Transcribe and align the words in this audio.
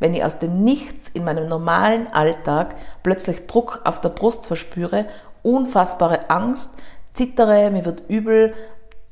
Wenn 0.00 0.14
ich 0.14 0.22
aus 0.22 0.38
dem 0.38 0.62
Nichts 0.62 1.08
in 1.12 1.24
meinem 1.24 1.48
normalen 1.48 2.06
Alltag 2.06 2.76
plötzlich 3.02 3.48
Druck 3.48 3.80
auf 3.82 4.00
der 4.00 4.10
Brust 4.10 4.46
verspüre, 4.46 5.06
unfassbare 5.42 6.30
Angst, 6.30 6.70
zittere, 7.14 7.72
mir 7.72 7.84
wird 7.84 8.08
übel, 8.08 8.54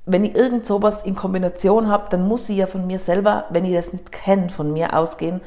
wenn 0.04 0.24
ich 0.24 0.36
irgend 0.36 0.64
sowas 0.64 1.02
in 1.02 1.16
Kombination 1.16 1.88
habe, 1.88 2.06
dann 2.10 2.28
muss 2.28 2.48
ich 2.48 2.58
ja 2.58 2.68
von 2.68 2.86
mir 2.86 3.00
selber, 3.00 3.46
wenn 3.50 3.64
ich 3.64 3.74
das 3.74 3.92
nicht 3.92 4.12
kenne, 4.12 4.48
von 4.48 4.72
mir 4.72 4.96
ausgehen, 4.96 5.40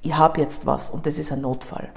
ich 0.00 0.16
habe 0.16 0.40
jetzt 0.40 0.64
was 0.64 0.88
und 0.88 1.04
das 1.04 1.18
ist 1.18 1.32
ein 1.32 1.42
Notfall. 1.42 1.90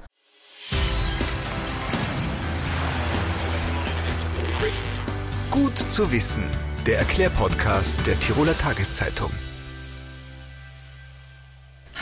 Gut 5.50 5.78
zu 5.78 6.12
wissen, 6.12 6.44
der 6.86 6.98
Erklärpodcast 6.98 8.06
der 8.06 8.20
Tiroler 8.20 8.58
Tageszeitung. 8.58 9.32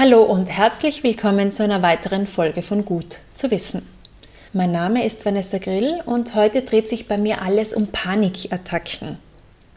Hallo 0.02 0.24
und 0.24 0.46
herzlich 0.46 1.04
willkommen 1.04 1.52
zu 1.52 1.62
einer 1.62 1.82
weiteren 1.82 2.26
Folge 2.26 2.62
von 2.62 2.86
Gut 2.86 3.18
zu 3.34 3.52
wissen. 3.52 3.86
Mein 4.54 4.72
Name 4.72 5.04
ist 5.04 5.26
Vanessa 5.26 5.58
Grill 5.58 6.00
und 6.06 6.36
heute 6.36 6.62
dreht 6.62 6.88
sich 6.88 7.10
bei 7.10 7.18
mir 7.18 7.42
alles 7.42 7.74
um 7.74 7.88
Panikattacken. 7.88 9.18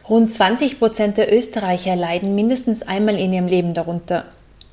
Rund 0.07 0.31
20 0.31 0.79
Prozent 0.79 1.17
der 1.17 1.37
Österreicher 1.37 1.97
leiden 1.97 2.35
mindestens 2.35 2.83
einmal 2.83 3.19
in 3.19 3.33
ihrem 3.33 3.47
Leben 3.47 3.73
darunter, 3.73 4.23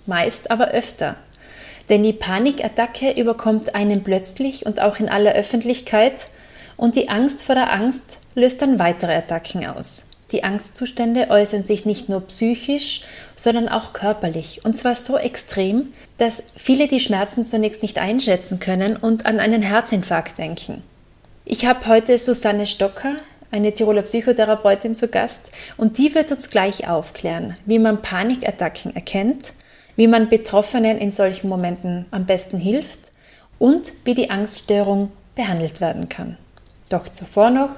meist 0.07 0.53
aber 0.53 0.69
öfter. 0.69 1.17
Denn 1.89 2.05
die 2.05 2.13
Panikattacke 2.13 3.11
überkommt 3.21 3.75
einen 3.75 4.05
plötzlich 4.05 4.67
und 4.67 4.81
auch 4.81 5.01
in 5.01 5.09
aller 5.09 5.33
Öffentlichkeit 5.33 6.29
und 6.77 6.95
die 6.95 7.09
Angst 7.09 7.43
vor 7.43 7.57
der 7.57 7.73
Angst 7.73 8.19
löst 8.37 8.63
dann 8.63 8.79
weitere 8.79 9.17
Attacken 9.17 9.67
aus. 9.67 10.05
Die 10.33 10.45
Angstzustände 10.45 11.29
äußern 11.31 11.65
sich 11.65 11.85
nicht 11.85 12.09
nur 12.09 12.21
psychisch, 12.29 13.03
sondern 13.37 13.69
auch 13.69 13.93
körperlich. 13.93 14.65
Und 14.65 14.77
zwar 14.77 14.95
so 14.95 15.19
extrem, 15.19 15.89
dass 16.19 16.43
viele 16.57 16.87
die 16.87 17.01
Schmerzen 17.01 17.45
zunächst 17.45 17.83
nicht 17.83 17.99
einschätzen 17.99 18.61
können 18.61 18.97
und 18.97 19.27
an 19.27 19.41
einen 19.41 19.63
Herzinfarkt 19.63 20.39
denken. 20.39 20.83
Ich 21.45 21.67
habe 21.67 21.87
heute 21.87 22.17
Susanne 22.19 22.67
Stocker, 22.67 23.17
eine 23.51 23.73
Tiroler 23.73 24.03
Psychotherapeutin, 24.03 24.95
zu 24.95 25.09
Gast 25.09 25.49
und 25.77 25.99
die 25.99 26.15
wird 26.15 26.31
uns 26.31 26.51
gleich 26.51 26.89
aufklären, 26.89 27.57
wie 27.67 27.81
man 27.81 28.03
Panikattacken 28.03 28.95
erkennt, 28.95 29.53
wie 29.97 30.07
man 30.07 30.29
Betroffenen 30.29 30.99
in 30.99 31.11
solchen 31.11 31.49
Momenten 31.49 32.07
am 32.13 32.27
besten 32.27 32.59
hilft 32.59 33.01
und 33.59 33.93
wie 34.05 34.15
die 34.15 34.31
Angststörung 34.31 35.11
behandelt 35.35 35.81
werden 35.81 36.09
kann. 36.09 36.37
Doch 36.89 37.09
zuvor 37.09 37.51
noch 37.51 37.71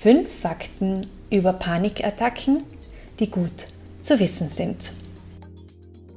fünf 0.00 0.32
Fakten 0.32 1.08
über 1.28 1.52
Panikattacken, 1.52 2.62
die 3.18 3.30
gut 3.30 3.66
zu 4.00 4.20
wissen 4.20 4.48
sind. 4.48 4.76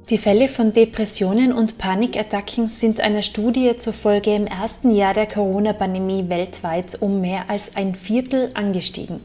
Die 0.08 0.18
Fälle 0.18 0.48
von 0.48 0.72
Depressionen 0.72 1.52
und 1.52 1.78
Panikattacken 1.78 2.68
sind 2.68 3.00
einer 3.00 3.22
Studie 3.22 3.76
zufolge 3.78 4.34
im 4.34 4.46
ersten 4.46 4.94
Jahr 4.94 5.14
der 5.14 5.26
Corona-Pandemie 5.26 6.28
weltweit 6.28 7.00
um 7.00 7.20
mehr 7.20 7.50
als 7.50 7.76
ein 7.76 7.96
Viertel 7.96 8.50
angestiegen. 8.54 9.20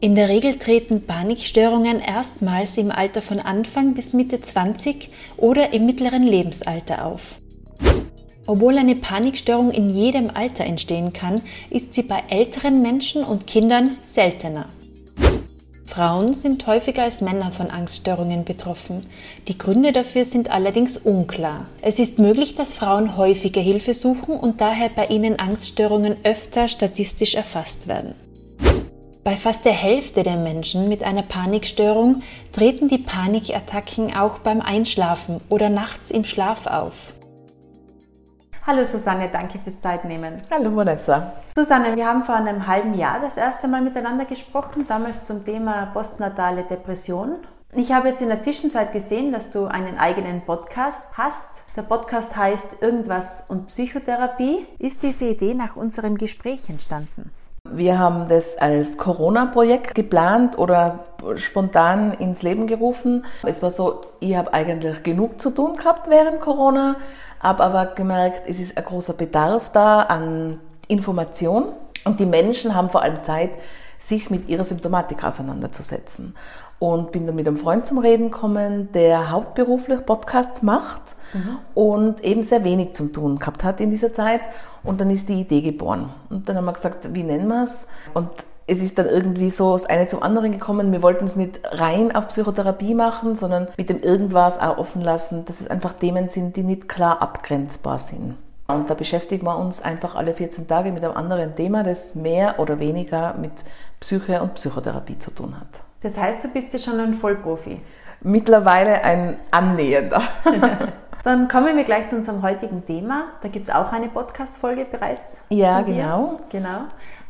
In 0.00 0.14
der 0.14 0.28
Regel 0.28 0.58
treten 0.58 1.02
Panikstörungen 1.02 2.00
erstmals 2.00 2.78
im 2.78 2.90
Alter 2.90 3.20
von 3.20 3.40
Anfang 3.40 3.94
bis 3.94 4.12
Mitte 4.14 4.40
20 4.40 5.10
oder 5.36 5.72
im 5.72 5.84
mittleren 5.86 6.22
Lebensalter 6.22 7.04
auf. 7.04 7.38
Obwohl 8.46 8.76
eine 8.78 8.94
Panikstörung 8.94 9.70
in 9.70 9.94
jedem 9.94 10.30
Alter 10.30 10.64
entstehen 10.64 11.12
kann, 11.12 11.40
ist 11.70 11.94
sie 11.94 12.02
bei 12.02 12.22
älteren 12.28 12.82
Menschen 12.82 13.24
und 13.24 13.46
Kindern 13.46 13.96
seltener. 14.02 14.66
Frauen 15.86 16.32
sind 16.32 16.66
häufiger 16.66 17.04
als 17.04 17.20
Männer 17.20 17.52
von 17.52 17.70
Angststörungen 17.70 18.44
betroffen. 18.44 19.06
Die 19.46 19.56
Gründe 19.56 19.92
dafür 19.92 20.24
sind 20.24 20.50
allerdings 20.50 20.96
unklar. 20.96 21.66
Es 21.82 22.00
ist 22.00 22.18
möglich, 22.18 22.56
dass 22.56 22.74
Frauen 22.74 23.16
häufiger 23.16 23.60
Hilfe 23.60 23.94
suchen 23.94 24.34
und 24.34 24.60
daher 24.60 24.88
bei 24.88 25.06
ihnen 25.06 25.38
Angststörungen 25.38 26.16
öfter 26.24 26.66
statistisch 26.68 27.36
erfasst 27.36 27.86
werden. 27.86 28.14
Bei 29.22 29.38
fast 29.38 29.64
der 29.64 29.72
Hälfte 29.72 30.22
der 30.22 30.36
Menschen 30.36 30.88
mit 30.88 31.02
einer 31.02 31.22
Panikstörung 31.22 32.22
treten 32.52 32.88
die 32.88 32.98
Panikattacken 32.98 34.14
auch 34.14 34.40
beim 34.40 34.60
Einschlafen 34.60 35.40
oder 35.48 35.70
nachts 35.70 36.10
im 36.10 36.26
Schlaf 36.26 36.66
auf. 36.66 37.13
Hallo 38.66 38.82
Susanne, 38.82 39.28
danke 39.30 39.58
fürs 39.58 39.78
Zeitnehmen. 39.78 40.40
Hallo 40.50 40.74
Vanessa. 40.74 41.34
Susanne, 41.54 41.94
wir 41.96 42.06
haben 42.06 42.22
vor 42.22 42.36
einem 42.36 42.66
halben 42.66 42.94
Jahr 42.94 43.20
das 43.20 43.36
erste 43.36 43.68
Mal 43.68 43.82
miteinander 43.82 44.24
gesprochen, 44.24 44.86
damals 44.88 45.26
zum 45.26 45.44
Thema 45.44 45.90
postnatale 45.92 46.62
Depression. 46.62 47.34
Ich 47.74 47.92
habe 47.92 48.08
jetzt 48.08 48.22
in 48.22 48.28
der 48.28 48.40
Zwischenzeit 48.40 48.94
gesehen, 48.94 49.32
dass 49.32 49.50
du 49.50 49.66
einen 49.66 49.98
eigenen 49.98 50.40
Podcast 50.46 51.06
hast. 51.12 51.46
Der 51.76 51.82
Podcast 51.82 52.34
heißt 52.34 52.80
Irgendwas 52.80 53.44
und 53.48 53.66
Psychotherapie. 53.66 54.66
Ist 54.78 55.02
diese 55.02 55.26
Idee 55.26 55.52
nach 55.52 55.76
unserem 55.76 56.16
Gespräch 56.16 56.70
entstanden? 56.70 57.32
Wir 57.70 57.98
haben 57.98 58.28
das 58.28 58.56
als 58.58 58.96
Corona-Projekt 58.96 59.94
geplant 59.94 60.56
oder 60.56 61.00
spontan 61.36 62.12
ins 62.12 62.42
Leben 62.42 62.66
gerufen. 62.66 63.24
Es 63.42 63.62
war 63.62 63.70
so, 63.70 64.02
ich 64.20 64.36
habe 64.36 64.52
eigentlich 64.52 65.02
genug 65.02 65.40
zu 65.40 65.50
tun 65.50 65.76
gehabt 65.76 66.08
während 66.08 66.40
Corona, 66.40 66.96
habe 67.44 67.62
aber 67.62 67.86
gemerkt, 67.94 68.48
es 68.48 68.58
ist 68.58 68.76
ein 68.76 68.84
großer 68.84 69.12
Bedarf 69.12 69.70
da 69.70 70.00
an 70.00 70.58
Information 70.88 71.66
und 72.04 72.18
die 72.18 72.26
Menschen 72.26 72.74
haben 72.74 72.88
vor 72.88 73.02
allem 73.02 73.22
Zeit, 73.22 73.50
sich 73.98 74.30
mit 74.30 74.48
ihrer 74.48 74.64
Symptomatik 74.64 75.22
auseinanderzusetzen. 75.24 76.34
Und 76.78 77.12
bin 77.12 77.26
dann 77.26 77.36
mit 77.36 77.46
einem 77.46 77.56
Freund 77.56 77.86
zum 77.86 77.98
Reden 77.98 78.30
gekommen, 78.30 78.90
der 78.92 79.30
hauptberuflich 79.30 80.04
Podcasts 80.04 80.60
macht 80.62 81.16
mhm. 81.32 81.58
und 81.74 82.22
eben 82.22 82.42
sehr 82.42 82.64
wenig 82.64 82.94
zum 82.94 83.12
Tun 83.12 83.38
gehabt 83.38 83.64
hat 83.64 83.80
in 83.80 83.90
dieser 83.90 84.12
Zeit. 84.12 84.40
Und 84.82 85.00
dann 85.00 85.10
ist 85.10 85.28
die 85.28 85.40
Idee 85.40 85.62
geboren. 85.62 86.10
Und 86.28 86.48
dann 86.48 86.56
haben 86.56 86.66
wir 86.66 86.72
gesagt, 86.72 87.14
wie 87.14 87.22
nennen 87.22 87.48
wir 87.48 87.64
es? 87.64 87.86
Und 88.12 88.28
es 88.66 88.80
ist 88.80 88.98
dann 88.98 89.06
irgendwie 89.06 89.50
so 89.50 89.72
das 89.72 89.86
eine 89.86 90.06
zum 90.06 90.22
anderen 90.22 90.52
gekommen. 90.52 90.92
Wir 90.92 91.02
wollten 91.02 91.26
es 91.26 91.36
nicht 91.36 91.60
rein 91.64 92.14
auf 92.14 92.28
Psychotherapie 92.28 92.94
machen, 92.94 93.36
sondern 93.36 93.68
mit 93.76 93.90
dem 93.90 94.00
Irgendwas 94.00 94.58
auch 94.58 94.78
offen 94.78 95.02
lassen, 95.02 95.44
dass 95.44 95.60
es 95.60 95.68
einfach 95.68 95.92
Themen 95.94 96.28
sind, 96.28 96.56
die 96.56 96.62
nicht 96.62 96.88
klar 96.88 97.20
abgrenzbar 97.20 97.98
sind. 97.98 98.36
Und 98.66 98.88
da 98.88 98.94
beschäftigen 98.94 99.46
wir 99.46 99.58
uns 99.58 99.82
einfach 99.82 100.14
alle 100.14 100.32
14 100.32 100.66
Tage 100.66 100.90
mit 100.90 101.04
einem 101.04 101.14
anderen 101.14 101.54
Thema, 101.54 101.82
das 101.82 102.14
mehr 102.14 102.58
oder 102.58 102.78
weniger 102.78 103.34
mit 103.34 103.52
Psyche 104.00 104.40
und 104.40 104.54
Psychotherapie 104.54 105.18
zu 105.18 105.30
tun 105.30 105.60
hat. 105.60 105.68
Das 106.02 106.16
heißt, 106.16 106.42
du 106.44 106.48
bist 106.48 106.72
ja 106.72 106.78
schon 106.78 106.98
ein 106.98 107.12
Vollprofi. 107.14 107.80
Mittlerweile 108.22 109.02
ein 109.04 109.36
Annähernder. 109.50 110.22
Dann 111.24 111.48
kommen 111.48 111.76
wir 111.76 111.84
gleich 111.84 112.08
zu 112.08 112.16
unserem 112.16 112.42
heutigen 112.42 112.86
Thema. 112.86 113.24
Da 113.42 113.48
gibt 113.48 113.68
es 113.68 113.74
auch 113.74 113.92
eine 113.92 114.08
Podcast-Folge 114.08 114.86
bereits. 114.86 115.38
Ja, 115.50 115.82
genau. 115.82 116.38
Genau. 116.50 116.84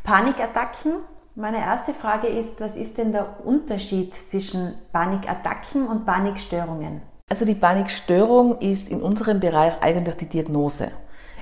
Panikattacken. 0.05 0.95
Meine 1.37 1.59
erste 1.59 1.93
Frage 1.93 2.29
ist, 2.29 2.61
was 2.61 2.77
ist 2.77 2.97
denn 2.97 3.11
der 3.11 3.45
Unterschied 3.45 4.15
zwischen 4.29 4.75
Panikattacken 4.93 5.89
und 5.89 6.07
Panikstörungen? 6.07 7.03
Also 7.29 7.45
die 7.45 7.57
Panikstörung 7.57 8.61
ist 8.61 8.89
in 8.89 9.03
unserem 9.03 9.41
Bereich 9.41 9.73
eigentlich 9.81 10.15
die 10.15 10.29
Diagnose. 10.29 10.93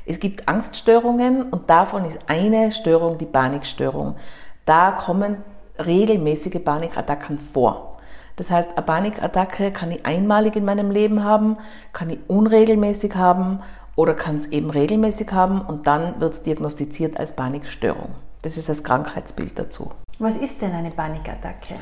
Es 0.06 0.18
gibt 0.18 0.48
Angststörungen 0.48 1.42
und 1.50 1.68
davon 1.68 2.06
ist 2.06 2.18
eine 2.26 2.72
Störung 2.72 3.18
die 3.18 3.26
Panikstörung. 3.26 4.16
Da 4.64 4.92
kommen 4.92 5.44
regelmäßige 5.78 6.64
Panikattacken 6.64 7.38
vor. 7.38 7.98
Das 8.36 8.50
heißt, 8.50 8.70
eine 8.74 8.86
Panikattacke 8.86 9.72
kann 9.72 9.90
ich 9.90 10.06
einmalig 10.06 10.56
in 10.56 10.64
meinem 10.64 10.90
Leben 10.90 11.22
haben, 11.22 11.58
kann 11.92 12.08
ich 12.08 12.18
unregelmäßig 12.28 13.14
haben 13.14 13.60
oder 13.94 14.14
kann 14.14 14.36
es 14.36 14.46
eben 14.46 14.70
regelmäßig 14.70 15.32
haben 15.32 15.60
und 15.60 15.86
dann 15.86 16.18
wird 16.18 16.32
es 16.32 16.42
diagnostiziert 16.42 17.18
als 17.18 17.36
Panikstörung. 17.36 18.14
Das 18.42 18.56
ist 18.56 18.68
das 18.68 18.82
Krankheitsbild 18.82 19.58
dazu. 19.58 19.92
Was 20.18 20.36
ist 20.36 20.60
denn 20.60 20.72
eine 20.72 20.90
Panikattacke? 20.90 21.76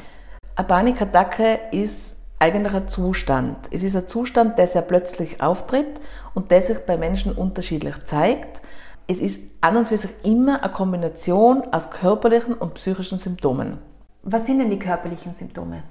Eine 0.57 0.69
Panikattacke 0.69 1.59
ist 1.73 2.17
eigentlich 2.39 2.75
ein 2.75 2.89
Zustand. 2.89 3.57
Es 3.71 3.83
ist 3.83 3.97
ein 3.97 4.09
Zustand, 4.09 4.59
der 4.59 4.67
sehr 4.67 4.83
plötzlich 4.83 5.43
auftritt 5.43 6.01
und 6.35 6.51
der 6.51 6.63
sich 6.63 6.79
bei 6.81 6.97
Menschen 6.97 7.33
unterschiedlich 7.33 7.95
zeigt. 8.05 8.61
Es 9.07 9.19
ist 9.19 9.43
an 9.61 9.77
und 9.79 9.89
für 9.89 9.97
sich 9.97 10.11
immer 10.23 10.63
eine 10.63 10.73
Kombination 10.73 11.65
aus 11.73 11.91
körperlichen 11.91 12.55
und 12.55 12.75
psychischen 12.75 13.19
Symptomen. 13.19 13.79
Was 14.23 14.47
sind 14.47 14.59
denn 14.59 14.71
die 14.71 14.79
körperlichen 14.79 15.33
Symptome? 15.33 15.83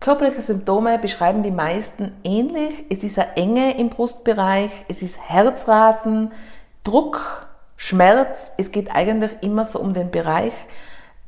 Körperliche 0.00 0.40
Symptome 0.40 0.98
beschreiben 0.98 1.42
die 1.42 1.50
meisten 1.50 2.12
ähnlich. 2.22 2.84
Es 2.90 3.02
ist 3.02 3.18
eine 3.18 3.36
Enge 3.36 3.78
im 3.78 3.90
Brustbereich, 3.90 4.70
es 4.88 5.02
ist 5.02 5.18
Herzrasen, 5.18 6.32
Druck, 6.84 7.48
Schmerz. 7.76 8.52
Es 8.56 8.72
geht 8.72 8.94
eigentlich 8.94 9.32
immer 9.40 9.64
so 9.64 9.78
um 9.78 9.94
den 9.94 10.10
Bereich 10.10 10.52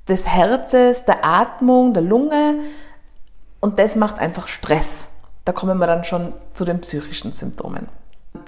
des 0.08 0.26
Herzes, 0.26 1.04
der 1.04 1.24
Atmung, 1.24 1.92
der 1.92 2.02
Lunge 2.02 2.60
und 3.60 3.78
das 3.78 3.96
macht 3.96 4.18
einfach 4.18 4.48
Stress. 4.48 5.10
Da 5.44 5.52
kommen 5.52 5.78
wir 5.78 5.86
dann 5.86 6.04
schon 6.04 6.32
zu 6.54 6.64
den 6.64 6.80
psychischen 6.80 7.32
Symptomen. 7.32 7.88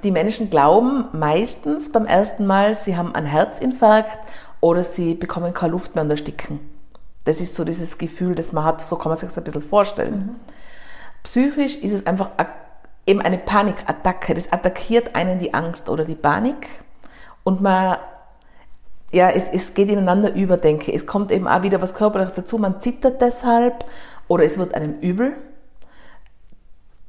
Die 0.03 0.11
Menschen 0.11 0.51
glauben 0.51 1.07
meistens 1.13 1.93
beim 1.93 2.07
ersten 2.07 2.47
Mal, 2.47 2.77
sie 2.77 2.97
haben 2.97 3.15
einen 3.15 3.27
Herzinfarkt 3.27 4.19
oder 4.61 4.83
sie 4.83 5.15
bekommen 5.15 5.53
keine 5.53 5.73
Luft 5.73 5.95
mehr 5.95 6.05
und 6.05 6.11
ersticken. 6.11 6.61
Das 7.25 7.41
ist 7.41 7.55
so 7.55 7.65
dieses 7.65 7.99
Gefühl, 7.99 8.35
das 8.35 8.53
man 8.53 8.65
hat, 8.65 8.85
so 8.85 8.97
kann 8.97 9.11
man 9.11 9.19
sich 9.19 9.29
das 9.29 9.37
ein 9.37 9.45
bisschen 9.45 9.63
vorstellen. 9.63 10.15
Mhm. 10.15 10.37
Psychisch 11.23 11.77
ist 11.77 11.93
es 11.93 12.07
einfach 12.07 12.31
eben 13.07 13.21
eine 13.21 13.39
Panikattacke. 13.39 14.35
Das 14.35 14.53
attackiert 14.53 15.15
einen 15.15 15.39
die 15.39 15.53
Angst 15.53 15.89
oder 15.89 16.05
die 16.05 16.15
Panik 16.15 16.67
und 17.51 17.61
man, 17.61 17.97
ja, 19.11 19.29
es, 19.29 19.49
es 19.53 19.75
geht 19.75 19.91
ineinander 19.91 20.33
über, 20.37 20.57
denke 20.57 20.93
ich. 20.93 20.99
Es 20.99 21.07
kommt 21.07 21.33
eben 21.33 21.49
auch 21.49 21.65
wieder 21.65 21.83
was 21.83 21.95
Körperliches 21.95 22.37
dazu. 22.37 22.59
Man 22.59 22.81
zittert 22.81 23.21
deshalb 23.21 23.85
oder 24.29 24.45
es 24.45 24.57
wird 24.57 24.73
einem 24.73 25.01
übel. 25.01 25.33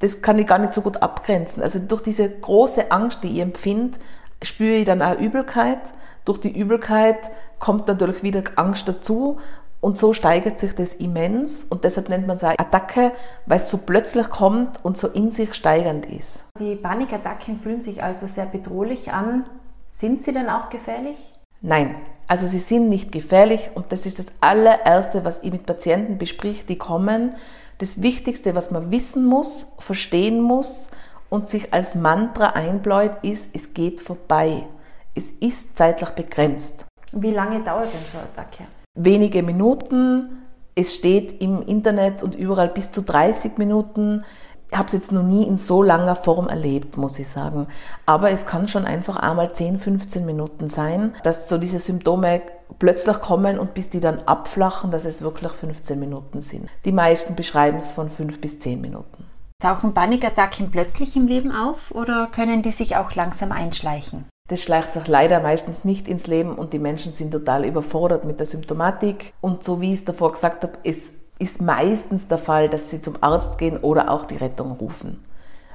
Das 0.00 0.20
kann 0.20 0.40
ich 0.40 0.48
gar 0.48 0.58
nicht 0.58 0.74
so 0.74 0.82
gut 0.82 1.00
abgrenzen. 1.00 1.62
Also 1.62 1.78
durch 1.78 2.02
diese 2.02 2.28
große 2.28 2.90
Angst, 2.90 3.22
die 3.22 3.34
ich 3.34 3.38
empfinde, 3.38 4.00
spüre 4.42 4.78
ich 4.78 4.84
dann 4.84 5.00
auch 5.00 5.16
Übelkeit. 5.16 5.78
Durch 6.24 6.40
die 6.40 6.58
Übelkeit 6.58 7.18
kommt 7.60 7.86
natürlich 7.86 8.24
wieder 8.24 8.42
Angst 8.56 8.88
dazu 8.88 9.38
und 9.80 9.96
so 9.96 10.12
steigert 10.12 10.58
sich 10.58 10.74
das 10.74 10.94
immens 10.94 11.66
und 11.70 11.84
deshalb 11.84 12.08
nennt 12.08 12.26
man 12.26 12.38
es 12.38 12.42
auch 12.42 12.58
Attacke, 12.58 13.12
weil 13.46 13.60
es 13.60 13.70
so 13.70 13.78
plötzlich 13.78 14.28
kommt 14.28 14.84
und 14.84 14.96
so 14.96 15.06
in 15.06 15.30
sich 15.30 15.54
steigernd 15.54 16.06
ist. 16.06 16.44
Die 16.58 16.74
Panikattacken 16.74 17.60
fühlen 17.60 17.80
sich 17.80 18.02
also 18.02 18.26
sehr 18.26 18.46
bedrohlich 18.46 19.12
an. 19.12 19.44
Sind 19.92 20.20
sie 20.20 20.32
denn 20.32 20.48
auch 20.48 20.68
gefährlich? 20.68 21.16
Nein, 21.60 21.94
also 22.26 22.46
sie 22.46 22.58
sind 22.58 22.88
nicht 22.88 23.12
gefährlich 23.12 23.70
und 23.74 23.92
das 23.92 24.04
ist 24.04 24.18
das 24.18 24.26
allererste, 24.40 25.24
was 25.24 25.40
ich 25.44 25.52
mit 25.52 25.64
Patienten 25.64 26.18
besprich, 26.18 26.66
die 26.66 26.76
kommen. 26.76 27.36
Das 27.78 28.02
Wichtigste, 28.02 28.56
was 28.56 28.72
man 28.72 28.90
wissen 28.90 29.24
muss, 29.24 29.72
verstehen 29.78 30.40
muss 30.40 30.90
und 31.30 31.46
sich 31.46 31.72
als 31.72 31.94
Mantra 31.94 32.50
einbläut, 32.50 33.22
ist, 33.22 33.54
es 33.54 33.74
geht 33.74 34.00
vorbei. 34.00 34.64
Es 35.14 35.30
ist 35.38 35.76
zeitlich 35.76 36.10
begrenzt. 36.10 36.84
Wie 37.12 37.30
lange 37.30 37.60
dauert 37.60 37.92
denn 37.92 38.00
so 38.10 38.18
eine 38.18 38.26
Attacke? 38.26 38.64
wenige 38.94 39.42
Minuten. 39.42 40.42
Es 40.74 40.94
steht 40.94 41.42
im 41.42 41.62
Internet 41.62 42.22
und 42.22 42.34
überall 42.34 42.68
bis 42.68 42.90
zu 42.90 43.02
30 43.02 43.58
Minuten. 43.58 44.24
Ich 44.72 44.78
habe 44.78 44.86
es 44.86 44.94
jetzt 44.94 45.12
noch 45.12 45.22
nie 45.22 45.46
in 45.46 45.58
so 45.58 45.82
langer 45.82 46.16
Form 46.16 46.48
erlebt, 46.48 46.96
muss 46.96 47.18
ich 47.18 47.28
sagen. 47.28 47.66
Aber 48.06 48.30
es 48.30 48.46
kann 48.46 48.68
schon 48.68 48.86
einfach 48.86 49.16
einmal 49.16 49.52
10, 49.52 49.78
15 49.78 50.24
Minuten 50.24 50.70
sein, 50.70 51.14
dass 51.24 51.46
so 51.50 51.58
diese 51.58 51.78
Symptome 51.78 52.40
plötzlich 52.78 53.20
kommen 53.20 53.58
und 53.58 53.74
bis 53.74 53.90
die 53.90 54.00
dann 54.00 54.20
abflachen, 54.20 54.90
dass 54.90 55.04
es 55.04 55.20
wirklich 55.20 55.52
15 55.52 56.00
Minuten 56.00 56.40
sind. 56.40 56.70
Die 56.86 56.92
meisten 56.92 57.34
beschreiben 57.34 57.76
es 57.76 57.92
von 57.92 58.10
5 58.10 58.40
bis 58.40 58.60
10 58.60 58.80
Minuten. 58.80 59.26
Tauchen 59.62 59.92
Panikattacken 59.92 60.70
plötzlich 60.70 61.16
im 61.16 61.26
Leben 61.26 61.52
auf 61.52 61.90
oder 61.90 62.28
können 62.28 62.62
die 62.62 62.72
sich 62.72 62.96
auch 62.96 63.14
langsam 63.14 63.52
einschleichen? 63.52 64.24
Das 64.48 64.62
schleicht 64.62 64.94
sich 64.94 65.06
leider 65.06 65.40
meistens 65.40 65.84
nicht 65.84 66.08
ins 66.08 66.26
Leben 66.26 66.54
und 66.54 66.72
die 66.72 66.78
Menschen 66.78 67.12
sind 67.12 67.30
total 67.30 67.66
überfordert 67.66 68.24
mit 68.24 68.40
der 68.40 68.46
Symptomatik. 68.46 69.34
Und 69.42 69.64
so 69.64 69.82
wie 69.82 69.92
ich 69.92 70.00
es 70.00 70.04
davor 70.06 70.32
gesagt 70.32 70.62
habe, 70.62 70.78
es 70.82 71.12
ist 71.38 71.60
meistens 71.60 72.28
der 72.28 72.38
Fall, 72.38 72.68
dass 72.68 72.90
sie 72.90 73.00
zum 73.00 73.16
Arzt 73.20 73.58
gehen 73.58 73.78
oder 73.78 74.10
auch 74.10 74.26
die 74.26 74.36
Rettung 74.36 74.72
rufen. 74.72 75.24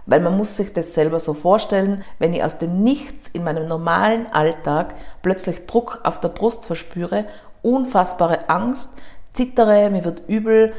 Weil 0.05 0.21
man 0.21 0.37
muss 0.37 0.55
sich 0.55 0.71
das 0.73 0.93
selber 0.93 1.19
so 1.19 1.33
vorstellen, 1.33 2.03
wenn 2.19 2.33
ich 2.33 2.43
aus 2.43 2.57
dem 2.57 2.81
Nichts 2.81 3.29
in 3.33 3.43
meinem 3.43 3.67
normalen 3.67 4.27
Alltag 4.27 4.95
plötzlich 5.21 5.65
Druck 5.65 5.99
auf 6.03 6.21
der 6.21 6.29
Brust 6.29 6.65
verspüre, 6.65 7.25
unfassbare 7.61 8.49
Angst, 8.49 8.93
zittere, 9.33 9.89
mir 9.89 10.05
wird 10.05 10.21
übel, 10.27 10.73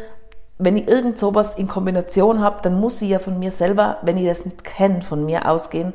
wenn 0.58 0.76
ich 0.76 0.88
irgend 0.88 1.18
sowas 1.18 1.54
in 1.54 1.68
Kombination 1.68 2.40
habe, 2.40 2.62
dann 2.62 2.80
muss 2.80 3.00
ich 3.00 3.10
ja 3.10 3.18
von 3.18 3.38
mir 3.38 3.52
selber, 3.52 3.98
wenn 4.02 4.16
ich 4.16 4.26
das 4.26 4.44
nicht 4.44 4.64
kenne, 4.64 5.02
von 5.02 5.24
mir 5.24 5.48
ausgehen, 5.48 5.92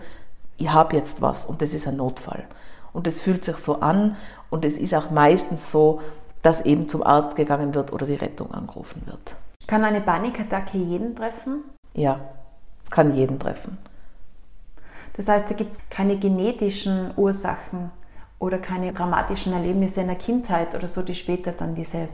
ich 0.57 0.71
habe 0.71 0.95
jetzt 0.95 1.21
was 1.21 1.45
und 1.45 1.61
das 1.61 1.73
ist 1.73 1.87
ein 1.87 1.97
Notfall. 1.97 2.45
Und 2.93 3.07
es 3.07 3.19
fühlt 3.19 3.43
sich 3.43 3.57
so 3.57 3.81
an 3.81 4.15
und 4.49 4.63
es 4.63 4.77
ist 4.77 4.93
auch 4.93 5.09
meistens 5.09 5.71
so, 5.71 6.01
dass 6.43 6.61
eben 6.61 6.87
zum 6.87 7.01
Arzt 7.01 7.35
gegangen 7.35 7.73
wird 7.73 7.91
oder 7.91 8.05
die 8.05 8.15
Rettung 8.15 8.51
angerufen 8.51 9.01
wird. 9.05 9.35
Kann 9.65 9.83
eine 9.83 10.01
Panikattacke 10.01 10.77
jeden 10.77 11.15
treffen? 11.15 11.63
Ja, 11.95 12.19
es 12.83 12.91
kann 12.91 13.15
jeden 13.15 13.39
treffen. 13.39 13.77
Das 15.15 15.27
heißt, 15.27 15.49
da 15.49 15.55
gibt 15.55 15.73
es 15.73 15.79
keine 15.89 16.17
genetischen 16.17 17.11
Ursachen 17.15 17.91
oder 18.39 18.57
keine 18.57 18.93
dramatischen 18.93 19.53
Erlebnisse 19.53 20.01
in 20.01 20.07
der 20.07 20.15
Kindheit 20.17 20.75
oder 20.75 20.87
so, 20.87 21.01
die 21.01 21.15
später 21.15 21.51
dann 21.53 21.75
diese 21.75 22.09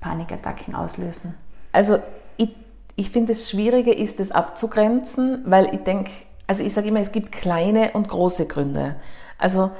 Panikattacken 0.00 0.74
auslösen. 0.74 1.34
Also 1.70 1.98
ich, 2.36 2.50
ich 2.96 3.10
finde, 3.10 3.32
das 3.34 3.48
Schwierige 3.48 3.92
ist, 3.92 4.18
das 4.18 4.32
abzugrenzen, 4.32 5.42
weil 5.46 5.72
ich 5.72 5.84
denke, 5.84 6.10
also 6.46 6.64
ich 6.64 6.74
sage 6.74 6.88
immer, 6.88 7.00
es 7.00 7.12
gibt 7.12 7.30
kleine 7.30 7.92
und 7.92 8.08
große 8.08 8.46
Gründe. 8.46 8.96
Also 9.38 9.70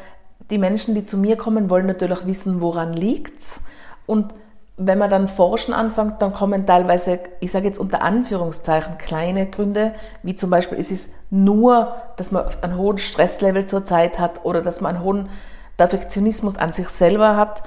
die 0.51 0.59
Menschen, 0.59 0.95
die 0.95 1.05
zu 1.05 1.19
mir 1.19 1.37
kommen, 1.37 1.69
wollen 1.69 1.87
natürlich 1.87 2.19
auch 2.19 2.27
wissen, 2.27 2.61
woran 2.61 2.93
liegt's. 2.93 3.61
Und 4.07 4.35
wenn 4.77 4.99
man 4.99 5.11
dann 5.11 5.29
forschen 5.29 5.75
anfängt, 5.75 6.23
dann 6.23 6.33
kommen 6.33 6.67
teilweise, 6.67 7.21
ich 7.41 7.53
sage 7.53 7.67
jetzt 7.67 7.79
unter 7.79 8.03
Anführungszeichen, 8.03 8.99
kleine 8.99 9.47
Gründe, 9.47 9.95
wie 10.23 10.35
zum 10.35 10.51
Beispiel 10.51 10.79
ist 10.79 10.91
es 10.91 11.11
nur, 11.31 11.95
dass 12.17 12.33
man 12.33 12.47
einen 12.63 12.77
hohen 12.77 12.99
Stresslevel 12.99 13.67
zurzeit 13.67 14.19
hat 14.19 14.45
oder 14.45 14.63
dass 14.63 14.81
man 14.81 14.97
einen 14.97 15.05
hohen 15.05 15.29
Perfektionismus 15.77 16.57
an 16.57 16.73
sich 16.73 16.89
selber 16.89 17.37
hat, 17.37 17.63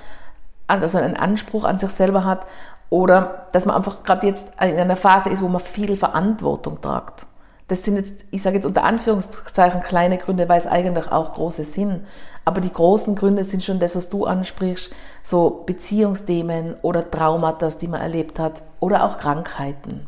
also 0.67 0.97
einen 0.97 1.15
Anspruch 1.15 1.63
an 1.63 1.79
sich 1.79 1.91
selber 1.91 2.25
hat 2.25 2.45
oder 2.89 3.47
dass 3.51 3.65
man 3.65 3.75
einfach 3.75 4.03
gerade 4.03 4.27
jetzt 4.27 4.47
in 4.59 4.77
einer 4.77 4.95
Phase 4.95 5.29
ist, 5.29 5.41
wo 5.41 5.47
man 5.47 5.61
viel 5.61 5.97
Verantwortung 5.97 6.81
tragt. 6.81 7.27
Das 7.67 7.83
sind 7.83 7.95
jetzt, 7.95 8.25
ich 8.29 8.43
sage 8.43 8.57
jetzt 8.57 8.65
unter 8.65 8.83
Anführungszeichen 8.83 9.81
kleine 9.81 10.19
Gründe, 10.19 10.47
weil 10.47 10.59
es 10.59 10.67
eigentlich 10.67 11.11
auch 11.11 11.33
große 11.33 11.63
sind. 11.63 12.05
Aber 12.43 12.61
die 12.61 12.71
großen 12.71 13.15
Gründe 13.15 13.43
sind 13.43 13.63
schon 13.63 13.79
das, 13.79 13.95
was 13.95 14.09
du 14.09 14.25
ansprichst, 14.25 14.93
so 15.23 15.63
Beziehungsthemen 15.65 16.75
oder 16.83 17.09
Traumata, 17.09 17.69
die 17.69 17.87
man 17.87 18.01
erlebt 18.01 18.37
hat 18.37 18.61
oder 18.79 19.03
auch 19.03 19.17
Krankheiten. 19.17 20.05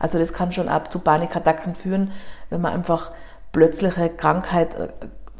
Also 0.00 0.18
das 0.18 0.32
kann 0.32 0.50
schon 0.50 0.68
ab 0.68 0.90
zu 0.90 0.98
Panikattacken 0.98 1.76
führen, 1.76 2.10
wenn 2.48 2.60
man 2.60 2.72
einfach 2.72 3.12
plötzliche 3.52 4.08
Krankheit, 4.08 4.70